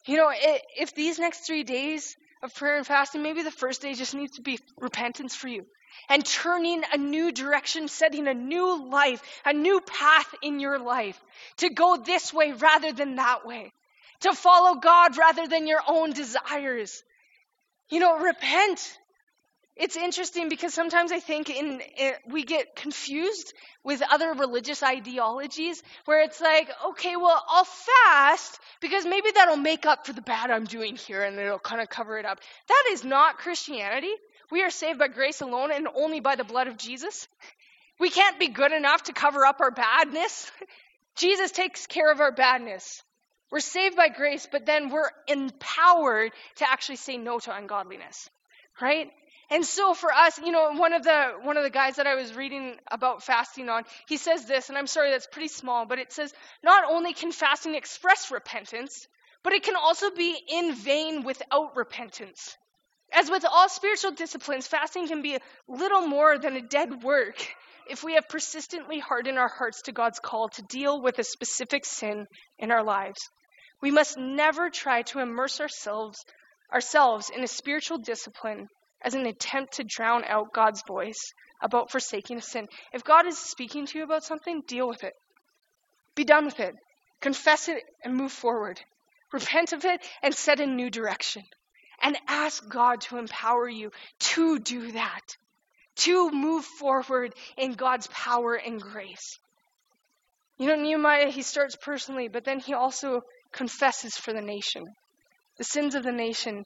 [0.06, 3.94] You know, if these next three days of prayer and fasting, maybe the first day
[3.94, 5.66] just needs to be repentance for you
[6.10, 11.20] and turning a new direction, setting a new life, a new path in your life
[11.58, 13.72] to go this way rather than that way,
[14.22, 17.04] to follow God rather than your own desires.
[17.90, 18.98] You know, repent.
[19.76, 21.82] It's interesting because sometimes I think in,
[22.28, 29.06] we get confused with other religious ideologies where it's like, okay, well, I'll fast because
[29.06, 32.18] maybe that'll make up for the bad I'm doing here and it'll kind of cover
[32.18, 32.40] it up.
[32.68, 34.14] That is not Christianity.
[34.52, 37.28] We are saved by grace alone and only by the blood of Jesus.
[38.00, 40.52] We can't be good enough to cover up our badness.
[41.18, 43.02] Jesus takes care of our badness.
[43.52, 48.30] We're saved by grace, but then we're empowered to actually say no to ungodliness.
[48.82, 49.10] Right?
[49.50, 52.16] And so for us, you know, one of the one of the guys that I
[52.16, 56.00] was reading about fasting on, he says this, and I'm sorry that's pretty small, but
[56.00, 59.08] it says not only can fasting express repentance,
[59.44, 62.58] but it can also be in vain without repentance.
[63.14, 65.38] As with all spiritual disciplines, fasting can be
[65.68, 67.48] little more than a dead work
[67.90, 71.86] if we have persistently hardened our hearts to God's call to deal with a specific
[71.86, 72.28] sin
[72.60, 73.20] in our lives.
[73.82, 76.26] We must never try to immerse ourselves,
[76.74, 78.68] ourselves in a spiritual discipline
[79.02, 82.68] as an attempt to drown out God's voice about forsaking a sin.
[82.94, 85.14] If God is speaking to you about something, deal with it.
[86.16, 86.76] Be done with it.
[87.22, 88.80] Confess it and move forward.
[89.32, 91.44] Repent of it and set a new direction.
[92.02, 95.22] And ask God to empower you to do that,
[95.98, 99.40] to move forward in God's power and grace.
[100.60, 103.22] You know, Nehemiah, he starts personally, but then he also
[103.52, 104.84] confesses for the nation,
[105.58, 106.64] the sins of the nation.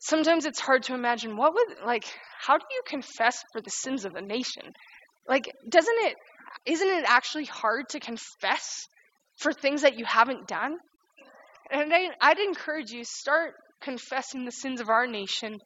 [0.00, 2.04] Sometimes it's hard to imagine what would, like,
[2.40, 4.62] how do you confess for the sins of the nation?
[5.28, 6.14] Like, doesn't it,
[6.66, 8.86] isn't it actually hard to confess
[9.38, 10.76] for things that you haven't done?
[11.70, 15.58] And I, I'd encourage you, start confessing the sins of our nation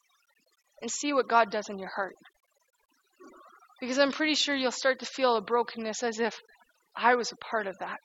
[0.80, 2.14] and see what God does in your heart.
[3.80, 6.34] Because I'm pretty sure you'll start to feel a brokenness as if
[6.96, 7.98] I was a part of that.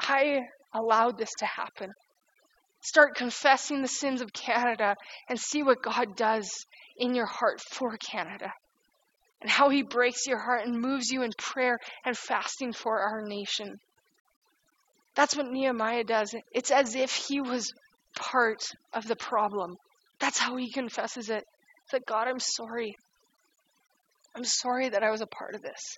[0.00, 0.40] I
[0.74, 1.90] allowed this to happen.
[2.80, 4.94] Start confessing the sins of Canada
[5.28, 6.48] and see what God does
[6.96, 8.52] in your heart for Canada.
[9.40, 13.22] And how he breaks your heart and moves you in prayer and fasting for our
[13.22, 13.76] nation.
[15.14, 16.34] That's what Nehemiah does.
[16.52, 17.72] It's as if he was
[18.16, 19.76] part of the problem.
[20.20, 21.44] That's how he confesses it.
[21.84, 22.96] It's like, God, I'm sorry.
[24.34, 25.96] I'm sorry that I was a part of this.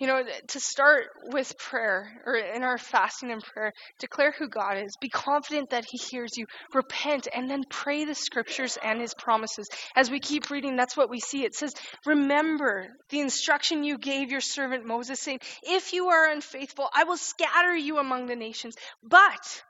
[0.00, 4.78] You know, to start with prayer, or in our fasting and prayer, declare who God
[4.78, 4.96] is.
[5.00, 6.46] Be confident that He hears you.
[6.72, 9.68] Repent, and then pray the scriptures and His promises.
[9.96, 11.44] As we keep reading, that's what we see.
[11.44, 11.74] It says,
[12.06, 17.16] Remember the instruction you gave your servant Moses, saying, If you are unfaithful, I will
[17.16, 18.76] scatter you among the nations.
[19.02, 19.62] But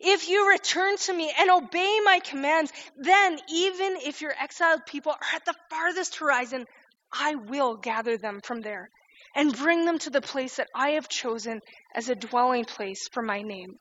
[0.00, 5.12] if you return to me and obey my commands, then even if your exiled people
[5.12, 6.66] are at the farthest horizon,
[7.12, 8.90] I will gather them from there
[9.34, 11.60] and bring them to the place that I have chosen
[11.94, 13.78] as a dwelling place for my name.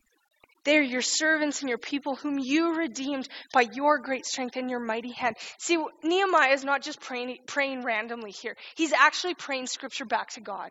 [0.63, 4.69] They are your servants and your people whom you redeemed by your great strength and
[4.69, 5.37] your mighty hand.
[5.59, 8.57] See, Nehemiah is not just praying, praying randomly here.
[8.75, 10.69] He's actually praying scripture back to God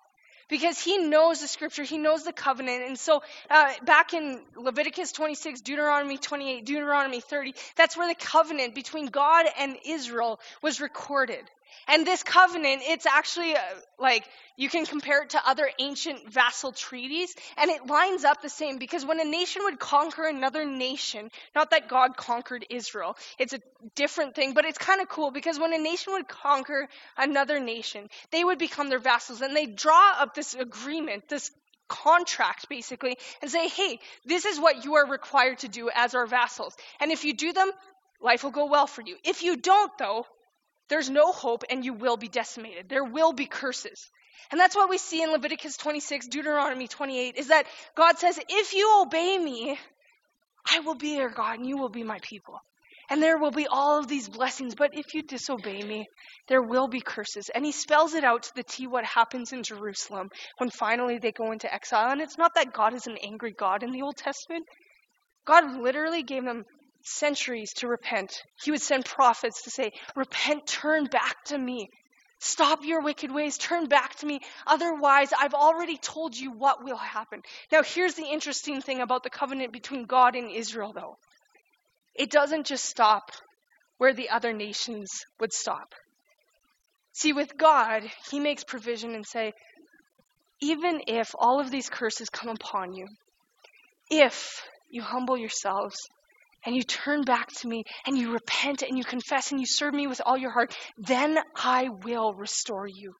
[0.48, 2.84] because he knows the scripture, he knows the covenant.
[2.86, 8.74] And so, uh, back in Leviticus 26, Deuteronomy 28, Deuteronomy 30, that's where the covenant
[8.74, 11.42] between God and Israel was recorded.
[11.88, 13.60] And this covenant, it's actually uh,
[13.98, 18.48] like you can compare it to other ancient vassal treaties, and it lines up the
[18.48, 23.52] same because when a nation would conquer another nation, not that God conquered Israel, it's
[23.52, 23.60] a
[23.94, 28.08] different thing, but it's kind of cool because when a nation would conquer another nation,
[28.30, 31.50] they would become their vassals and they draw up this agreement, this
[31.88, 36.26] contract basically, and say, hey, this is what you are required to do as our
[36.26, 36.76] vassals.
[37.00, 37.70] And if you do them,
[38.20, 39.16] life will go well for you.
[39.24, 40.26] If you don't, though,
[40.88, 42.88] there's no hope and you will be decimated.
[42.88, 44.10] There will be curses.
[44.50, 47.66] And that's what we see in Leviticus 26, Deuteronomy 28, is that
[47.96, 49.78] God says, if you obey me,
[50.70, 52.60] I will be your God and you will be my people.
[53.08, 56.06] And there will be all of these blessings, but if you disobey me,
[56.48, 57.50] there will be curses.
[57.54, 60.28] And he spells it out to the T what happens in Jerusalem
[60.58, 62.10] when finally they go into exile.
[62.10, 64.64] And it's not that God is an angry God in the Old Testament.
[65.44, 66.64] God literally gave them
[67.06, 68.32] centuries to repent.
[68.62, 71.88] He would send prophets to say, Repent, turn back to me.
[72.38, 74.40] Stop your wicked ways, turn back to me.
[74.66, 77.40] Otherwise, I've already told you what will happen.
[77.72, 81.16] Now, here's the interesting thing about the covenant between God and Israel, though
[82.14, 83.30] it doesn't just stop
[83.98, 85.94] where the other nations would stop.
[87.12, 89.52] See, with God, He makes provision and say,
[90.60, 93.06] even if all of these curses come upon you,
[94.10, 95.96] if you humble yourselves
[96.66, 99.94] and you turn back to me and you repent and you confess and you serve
[99.94, 103.14] me with all your heart, then I will restore you.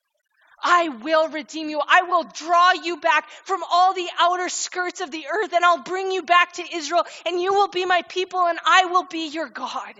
[0.61, 1.79] I will redeem you.
[1.87, 5.83] I will draw you back from all the outer skirts of the earth and I'll
[5.83, 9.29] bring you back to Israel and you will be my people and I will be
[9.29, 9.93] your God.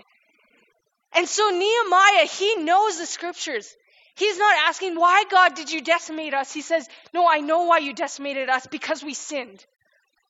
[1.14, 3.74] And so Nehemiah, he knows the scriptures.
[4.16, 6.52] He's not asking, why God did you decimate us?
[6.52, 9.64] He says, no, I know why you decimated us because we sinned.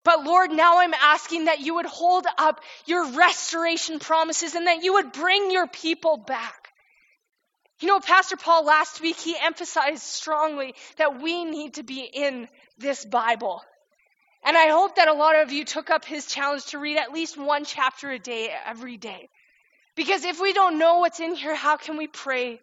[0.08, 4.82] But Lord, now I'm asking that you would hold up your restoration promises and that
[4.82, 6.70] you would bring your people back.
[7.80, 12.48] You know, Pastor Paul last week, he emphasized strongly that we need to be in
[12.78, 13.60] this Bible.
[14.46, 17.12] And I hope that a lot of you took up his challenge to read at
[17.12, 19.28] least one chapter a day every day.
[19.94, 22.60] Because if we don't know what's in here, how can we pray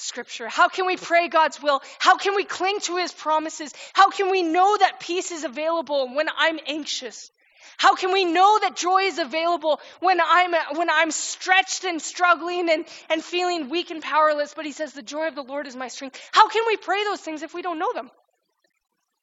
[0.00, 0.48] Scripture?
[0.48, 1.82] How can we pray God's will?
[1.98, 3.74] How can we cling to His promises?
[3.92, 7.32] How can we know that peace is available when I'm anxious?
[7.76, 12.70] How can we know that joy is available when I'm, when I'm stretched and struggling
[12.70, 14.54] and, and feeling weak and powerless?
[14.54, 16.20] But he says, The joy of the Lord is my strength.
[16.30, 18.08] How can we pray those things if we don't know them?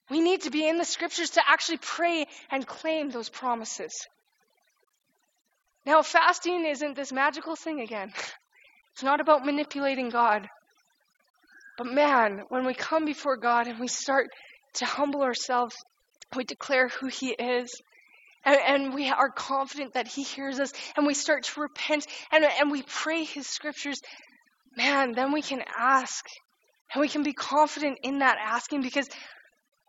[0.09, 4.07] We need to be in the scriptures to actually pray and claim those promises.
[5.85, 8.11] Now, fasting isn't this magical thing again.
[8.93, 10.47] It's not about manipulating God.
[11.77, 14.27] But man, when we come before God and we start
[14.75, 15.75] to humble ourselves.
[16.35, 17.81] We declare who He is.
[18.43, 22.69] And, we are confident that He hears us, and we start to repent, and, and
[22.69, 23.99] we pray His scriptures.
[24.77, 26.23] Man, then we can ask.
[26.93, 29.09] And we can be confident in that asking because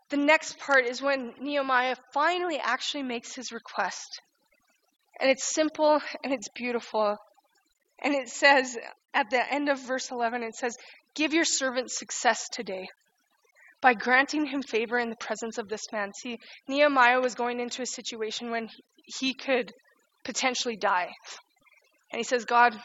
[0.09, 4.21] the next part is when Nehemiah finally actually makes his request.
[5.19, 7.17] And it's simple and it's beautiful.
[8.01, 8.77] And it says
[9.13, 10.75] at the end of verse 11, it says,
[11.17, 12.87] Give your servant success today
[13.81, 16.13] by granting him favor in the presence of this man.
[16.13, 16.37] See,
[16.67, 18.69] Nehemiah was going into a situation when
[19.03, 19.71] he could
[20.23, 21.09] potentially die.
[22.11, 22.79] And he says, God,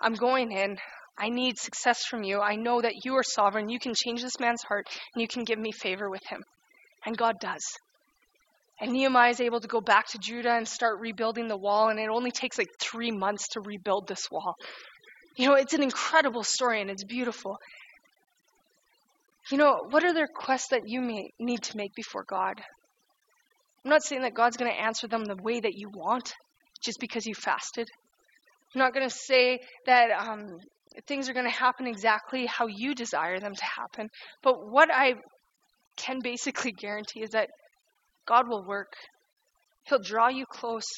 [0.00, 0.78] I'm going in.
[1.18, 2.40] I need success from you.
[2.40, 3.68] I know that you are sovereign.
[3.68, 6.42] You can change this man's heart and you can give me favor with him.
[7.04, 7.64] And God does.
[8.80, 11.98] And Nehemiah is able to go back to Judah and start rebuilding the wall, and
[11.98, 14.54] it only takes like three months to rebuild this wall.
[15.36, 17.58] You know, it's an incredible story and it's beautiful.
[19.50, 22.60] You know, what are the requests that you may, need to make before God?
[23.84, 26.34] I'm not saying that God's going to answer them the way that you want
[26.82, 27.88] just because you fasted.
[28.74, 30.58] I'm not going to say that um,
[31.06, 34.08] things are going to happen exactly how you desire them to happen.
[34.42, 35.14] But what I
[35.96, 37.50] can basically guarantee is that
[38.26, 38.92] God will work.
[39.84, 40.88] He'll draw you close.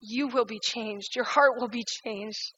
[0.00, 1.14] You will be changed.
[1.14, 2.52] Your heart will be changed.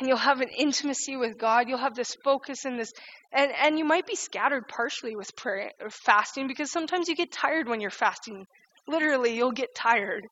[0.00, 1.68] And you'll have an intimacy with God.
[1.68, 2.92] You'll have this focus and this
[3.32, 7.30] and, and you might be scattered partially with prayer or fasting because sometimes you get
[7.30, 8.46] tired when you're fasting.
[8.88, 10.26] Literally, you'll get tired.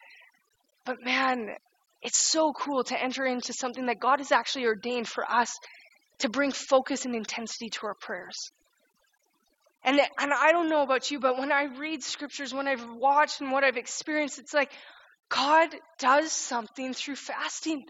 [0.84, 1.50] But man,
[2.02, 5.56] it's so cool to enter into something that God has actually ordained for us
[6.20, 8.50] to bring focus and intensity to our prayers.
[9.84, 13.40] And, and I don't know about you, but when I read scriptures, when I've watched
[13.40, 14.72] and what I've experienced, it's like
[15.28, 17.84] God does something through fasting.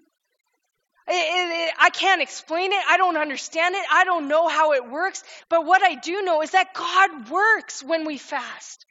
[1.08, 2.82] It, it, I can't explain it.
[2.88, 3.84] I don't understand it.
[3.90, 5.24] I don't know how it works.
[5.48, 8.84] But what I do know is that God works when we fast.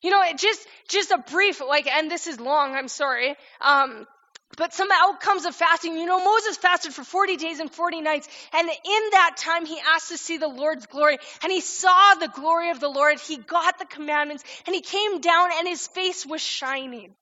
[0.00, 2.74] You know, it just just a brief like, and this is long.
[2.74, 3.34] I'm sorry.
[3.60, 4.06] Um,
[4.56, 8.28] but some outcomes of fasting, you know, Moses fasted for 40 days and 40 nights.
[8.52, 11.18] And in that time, he asked to see the Lord's glory.
[11.42, 13.18] And he saw the glory of the Lord.
[13.18, 17.14] He got the commandments and he came down and his face was shining.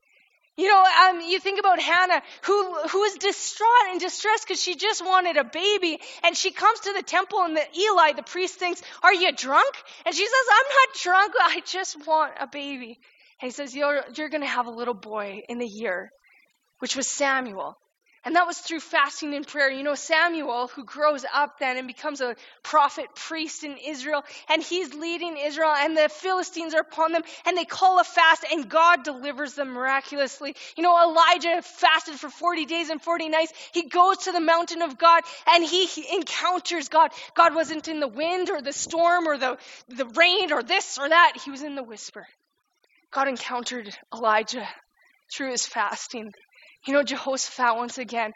[0.56, 4.76] You know, um, you think about Hannah, who who was distraught and distressed because she
[4.76, 8.56] just wanted a baby, and she comes to the temple, and the Eli, the priest,
[8.56, 9.74] thinks, "Are you drunk?"
[10.04, 11.32] And she says, "I'm not drunk.
[11.40, 12.98] I just want a baby."
[13.40, 16.12] And he says, "You're you're going to have a little boy in the year."
[16.82, 17.78] which was Samuel.
[18.24, 19.68] And that was through fasting and prayer.
[19.68, 24.62] You know, Samuel, who grows up then and becomes a prophet priest in Israel, and
[24.62, 28.68] he's leading Israel, and the Philistines are upon them, and they call a fast, and
[28.68, 30.54] God delivers them miraculously.
[30.76, 33.52] You know, Elijah fasted for 40 days and 40 nights.
[33.72, 37.10] He goes to the mountain of God, and he, encounters God.
[37.34, 39.58] God wasn't in the wind or the storm or the,
[39.88, 42.26] the rain or this or that, he was in the whisper.
[43.10, 44.66] God encountered Elijah
[45.34, 46.32] through his fasting.
[46.86, 48.32] You know, Jehoshaphat, once again,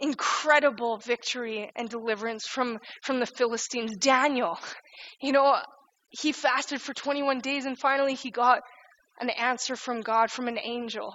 [0.00, 3.96] incredible victory and deliverance from, from the Philistines.
[3.96, 4.58] Daniel,
[5.20, 5.56] you know,
[6.10, 8.60] he fasted for 21 days and finally he got
[9.20, 11.14] an answer from God, from an angel.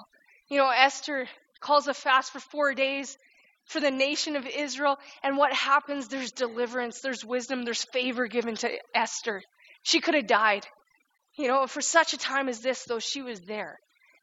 [0.50, 1.28] You know, Esther
[1.62, 3.18] calls a fast for four days
[3.66, 4.98] for the nation of Israel.
[5.24, 6.08] And what happens?
[6.08, 9.42] There's deliverance, there's wisdom, there's favor given to Esther.
[9.84, 10.66] She could have died.
[11.38, 13.80] You know, for such a time as this, though, she was there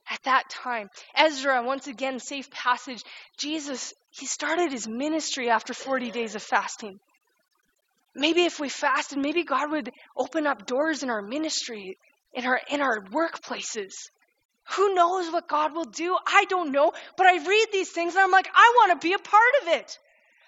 [0.09, 0.88] at that time.
[1.14, 3.03] Ezra, once again, safe passage.
[3.38, 6.98] Jesus, he started his ministry after 40 days of fasting.
[8.14, 11.96] Maybe if we fasted, maybe God would open up doors in our ministry,
[12.32, 13.92] in our in our workplaces.
[14.76, 16.16] Who knows what God will do?
[16.26, 16.92] I don't know.
[17.16, 19.68] But I read these things and I'm like, I want to be a part of
[19.68, 19.98] it.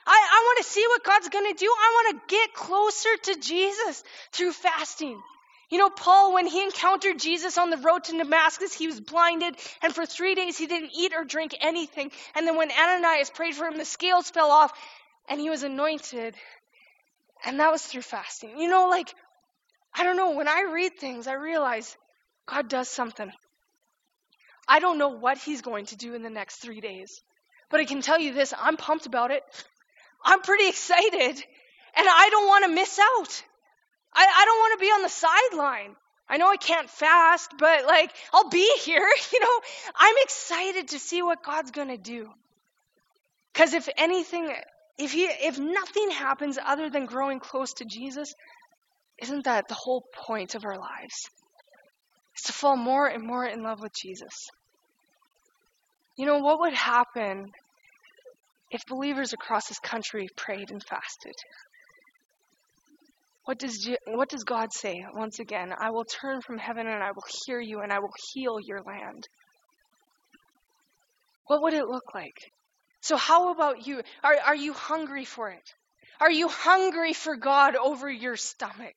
[0.07, 1.66] I, I want to see what God's going to do.
[1.66, 5.20] I want to get closer to Jesus through fasting.
[5.73, 9.57] You know, Paul, when he encountered Jesus on the road to Damascus, he was blinded,
[9.81, 12.11] and for three days he didn't eat or drink anything.
[12.35, 14.70] And then when Ananias prayed for him, the scales fell off,
[15.31, 16.35] and he was anointed.
[17.43, 18.59] And that was through fasting.
[18.59, 19.14] You know, like,
[19.95, 21.97] I don't know, when I read things, I realize
[22.45, 23.33] God does something.
[24.68, 27.23] I don't know what he's going to do in the next three days.
[27.70, 29.43] But I can tell you this I'm pumped about it.
[30.23, 31.43] I'm pretty excited,
[31.97, 33.43] and I don't want to miss out.
[34.14, 35.96] I, I don't want to be on the sideline.
[36.28, 39.08] I know I can't fast, but like, I'll be here.
[39.32, 39.60] You know,
[39.96, 42.28] I'm excited to see what God's going to do.
[43.52, 44.52] Because if anything,
[44.98, 48.34] if he, if nothing happens other than growing close to Jesus,
[49.18, 51.28] isn't that the whole point of our lives?
[52.36, 54.48] Is to fall more and more in love with Jesus.
[56.16, 57.52] You know, what would happen
[58.70, 61.34] if believers across this country prayed and fasted?
[63.45, 65.05] What does, what does God say?
[65.14, 68.12] Once again, I will turn from heaven and I will hear you and I will
[68.32, 69.26] heal your land.
[71.47, 72.36] What would it look like?
[73.01, 74.03] So, how about you?
[74.22, 75.74] Are, are you hungry for it?
[76.20, 78.95] Are you hungry for God over your stomach?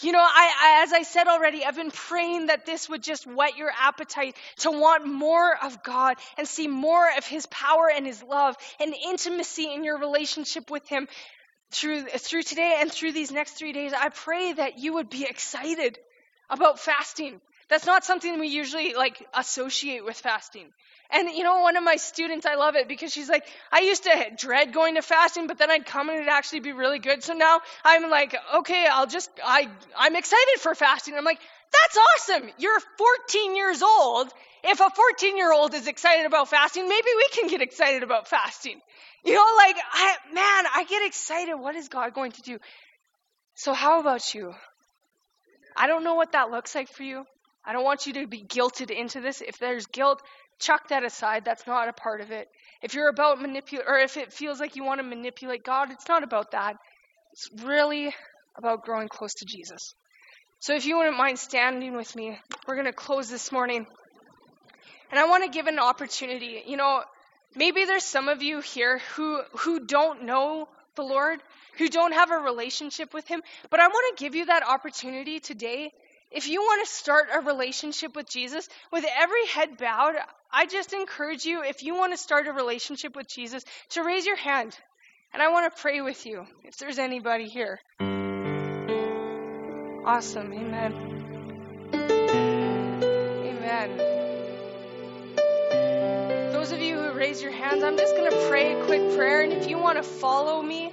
[0.00, 3.26] You know, I, I, as I said already, I've been praying that this would just
[3.26, 8.06] whet your appetite to want more of God and see more of His power and
[8.06, 11.06] His love and intimacy in your relationship with Him
[11.72, 13.92] through, through today and through these next three days.
[13.92, 15.98] I pray that you would be excited
[16.50, 17.40] about fasting.
[17.68, 20.66] That's not something we usually like associate with fasting.
[21.10, 24.04] And you know, one of my students, I love it because she's like, I used
[24.04, 27.22] to dread going to fasting, but then I'd come and it'd actually be really good.
[27.22, 31.14] So now I'm like, okay, I'll just, I, I'm excited for fasting.
[31.16, 31.40] I'm like,
[31.72, 32.50] that's awesome.
[32.58, 34.28] You're 14 years old.
[34.64, 38.28] If a 14 year old is excited about fasting, maybe we can get excited about
[38.28, 38.80] fasting.
[39.24, 41.54] You know, like, I, man, I get excited.
[41.54, 42.58] What is God going to do?
[43.54, 44.54] So how about you?
[45.76, 47.24] I don't know what that looks like for you.
[47.64, 49.40] I don't want you to be guilted into this.
[49.40, 50.20] If there's guilt,
[50.60, 51.44] chuck that aside.
[51.44, 52.48] That's not a part of it.
[52.82, 56.08] If you're about manipulate, or if it feels like you want to manipulate God, it's
[56.08, 56.76] not about that.
[57.32, 58.12] It's really
[58.56, 59.94] about growing close to Jesus.
[60.62, 62.38] So if you wouldn't mind standing with me,
[62.68, 63.84] we're going to close this morning.
[65.10, 66.62] And I want to give an opportunity.
[66.64, 67.02] You know,
[67.56, 71.40] maybe there's some of you here who who don't know the Lord,
[71.78, 75.40] who don't have a relationship with him, but I want to give you that opportunity
[75.40, 75.90] today
[76.30, 80.14] if you want to start a relationship with Jesus, with every head bowed,
[80.52, 84.24] I just encourage you, if you want to start a relationship with Jesus, to raise
[84.24, 84.78] your hand.
[85.34, 87.80] And I want to pray with you, if there's anybody here.
[90.04, 90.52] Awesome.
[90.52, 90.92] Amen.
[93.44, 93.96] Amen.
[96.52, 99.42] Those of you who raise your hands, I'm just going to pray a quick prayer.
[99.42, 100.92] And if you want to follow me,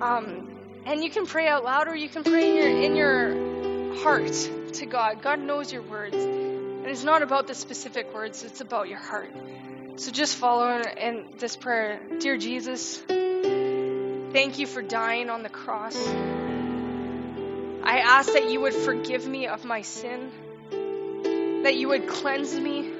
[0.00, 0.48] um,
[0.86, 4.32] and you can pray out loud or you can pray in your, in your heart
[4.74, 5.20] to God.
[5.20, 6.14] God knows your words.
[6.14, 9.34] And it's not about the specific words, it's about your heart.
[9.96, 12.00] So just follow in this prayer.
[12.20, 15.96] Dear Jesus, thank you for dying on the cross.
[17.82, 20.30] I ask that you would forgive me of my sin,
[21.62, 22.90] that you would cleanse me,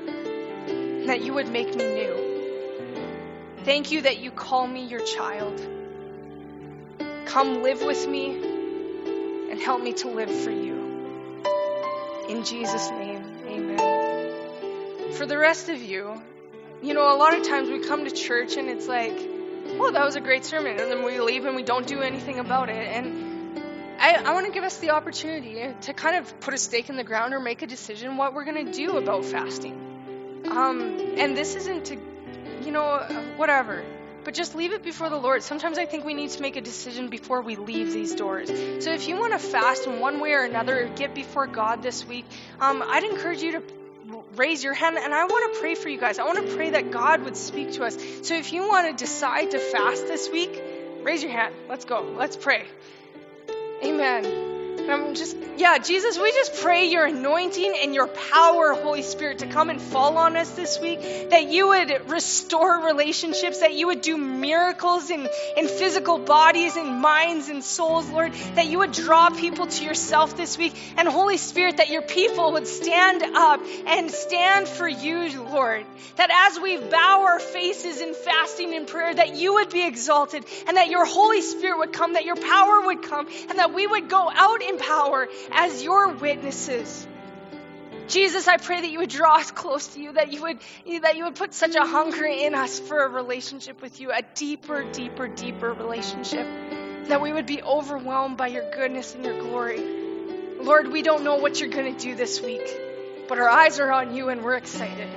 [1.07, 2.31] that you would make me new.
[3.65, 5.61] Thank you that you call me your child.
[7.27, 8.43] Come live with me
[9.51, 10.81] and help me to live for you.
[12.29, 15.13] In Jesus' name, amen.
[15.13, 16.21] For the rest of you,
[16.83, 19.13] you know, a lot of times we come to church and it's like,
[19.79, 20.79] oh, that was a great sermon.
[20.81, 22.89] And then we leave and we don't do anything about it.
[22.97, 23.30] And
[24.01, 26.97] I, I want to give us the opportunity to kind of put a stake in
[26.97, 30.43] the ground or make a decision what we're going to do about fasting.
[30.51, 31.99] Um, and this isn't to,
[32.63, 32.99] you know,
[33.37, 33.85] whatever.
[34.25, 35.43] But just leave it before the Lord.
[35.43, 38.49] Sometimes I think we need to make a decision before we leave these doors.
[38.83, 42.07] So if you want to fast in one way or another, get before God this
[42.07, 42.25] week,
[42.59, 43.63] um, I'd encourage you to
[44.35, 46.19] raise your hand and I want to pray for you guys.
[46.19, 47.99] I want to pray that God would speak to us.
[48.23, 50.63] So if you want to decide to fast this week,
[51.03, 51.55] raise your hand.
[51.69, 52.15] Let's go.
[52.17, 52.67] Let's pray.
[53.83, 54.40] Amen.
[54.93, 59.47] I'm just, yeah, Jesus, we just pray your anointing and your power, Holy Spirit, to
[59.47, 61.31] come and fall on us this week.
[61.31, 67.01] That you would restore relationships, that you would do miracles in, in physical bodies and
[67.01, 68.33] minds and souls, Lord.
[68.55, 70.75] That you would draw people to yourself this week.
[70.97, 75.85] And Holy Spirit, that your people would stand up and stand for you, Lord.
[76.17, 80.45] That as we bow our faces in fasting and prayer, that you would be exalted
[80.67, 83.87] and that your Holy Spirit would come, that your power would come, and that we
[83.87, 87.07] would go out in power as your witnesses.
[88.09, 90.59] Jesus, I pray that you would draw us close to you, that you would
[91.03, 94.23] that you would put such a hunger in us for a relationship with you, a
[94.35, 96.47] deeper, deeper, deeper relationship,
[97.07, 99.81] that we would be overwhelmed by your goodness and your glory.
[100.61, 102.69] Lord, we don't know what you're going to do this week,
[103.29, 105.09] but our eyes are on you and we're excited.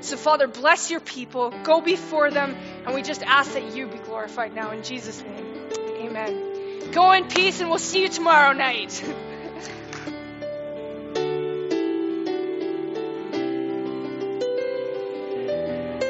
[0.00, 3.98] So, Father, bless your people, go before them, and we just ask that you be
[3.98, 5.68] glorified now in Jesus' name.
[6.00, 6.49] Amen.
[6.92, 9.02] Go in peace, and we'll see you tomorrow night.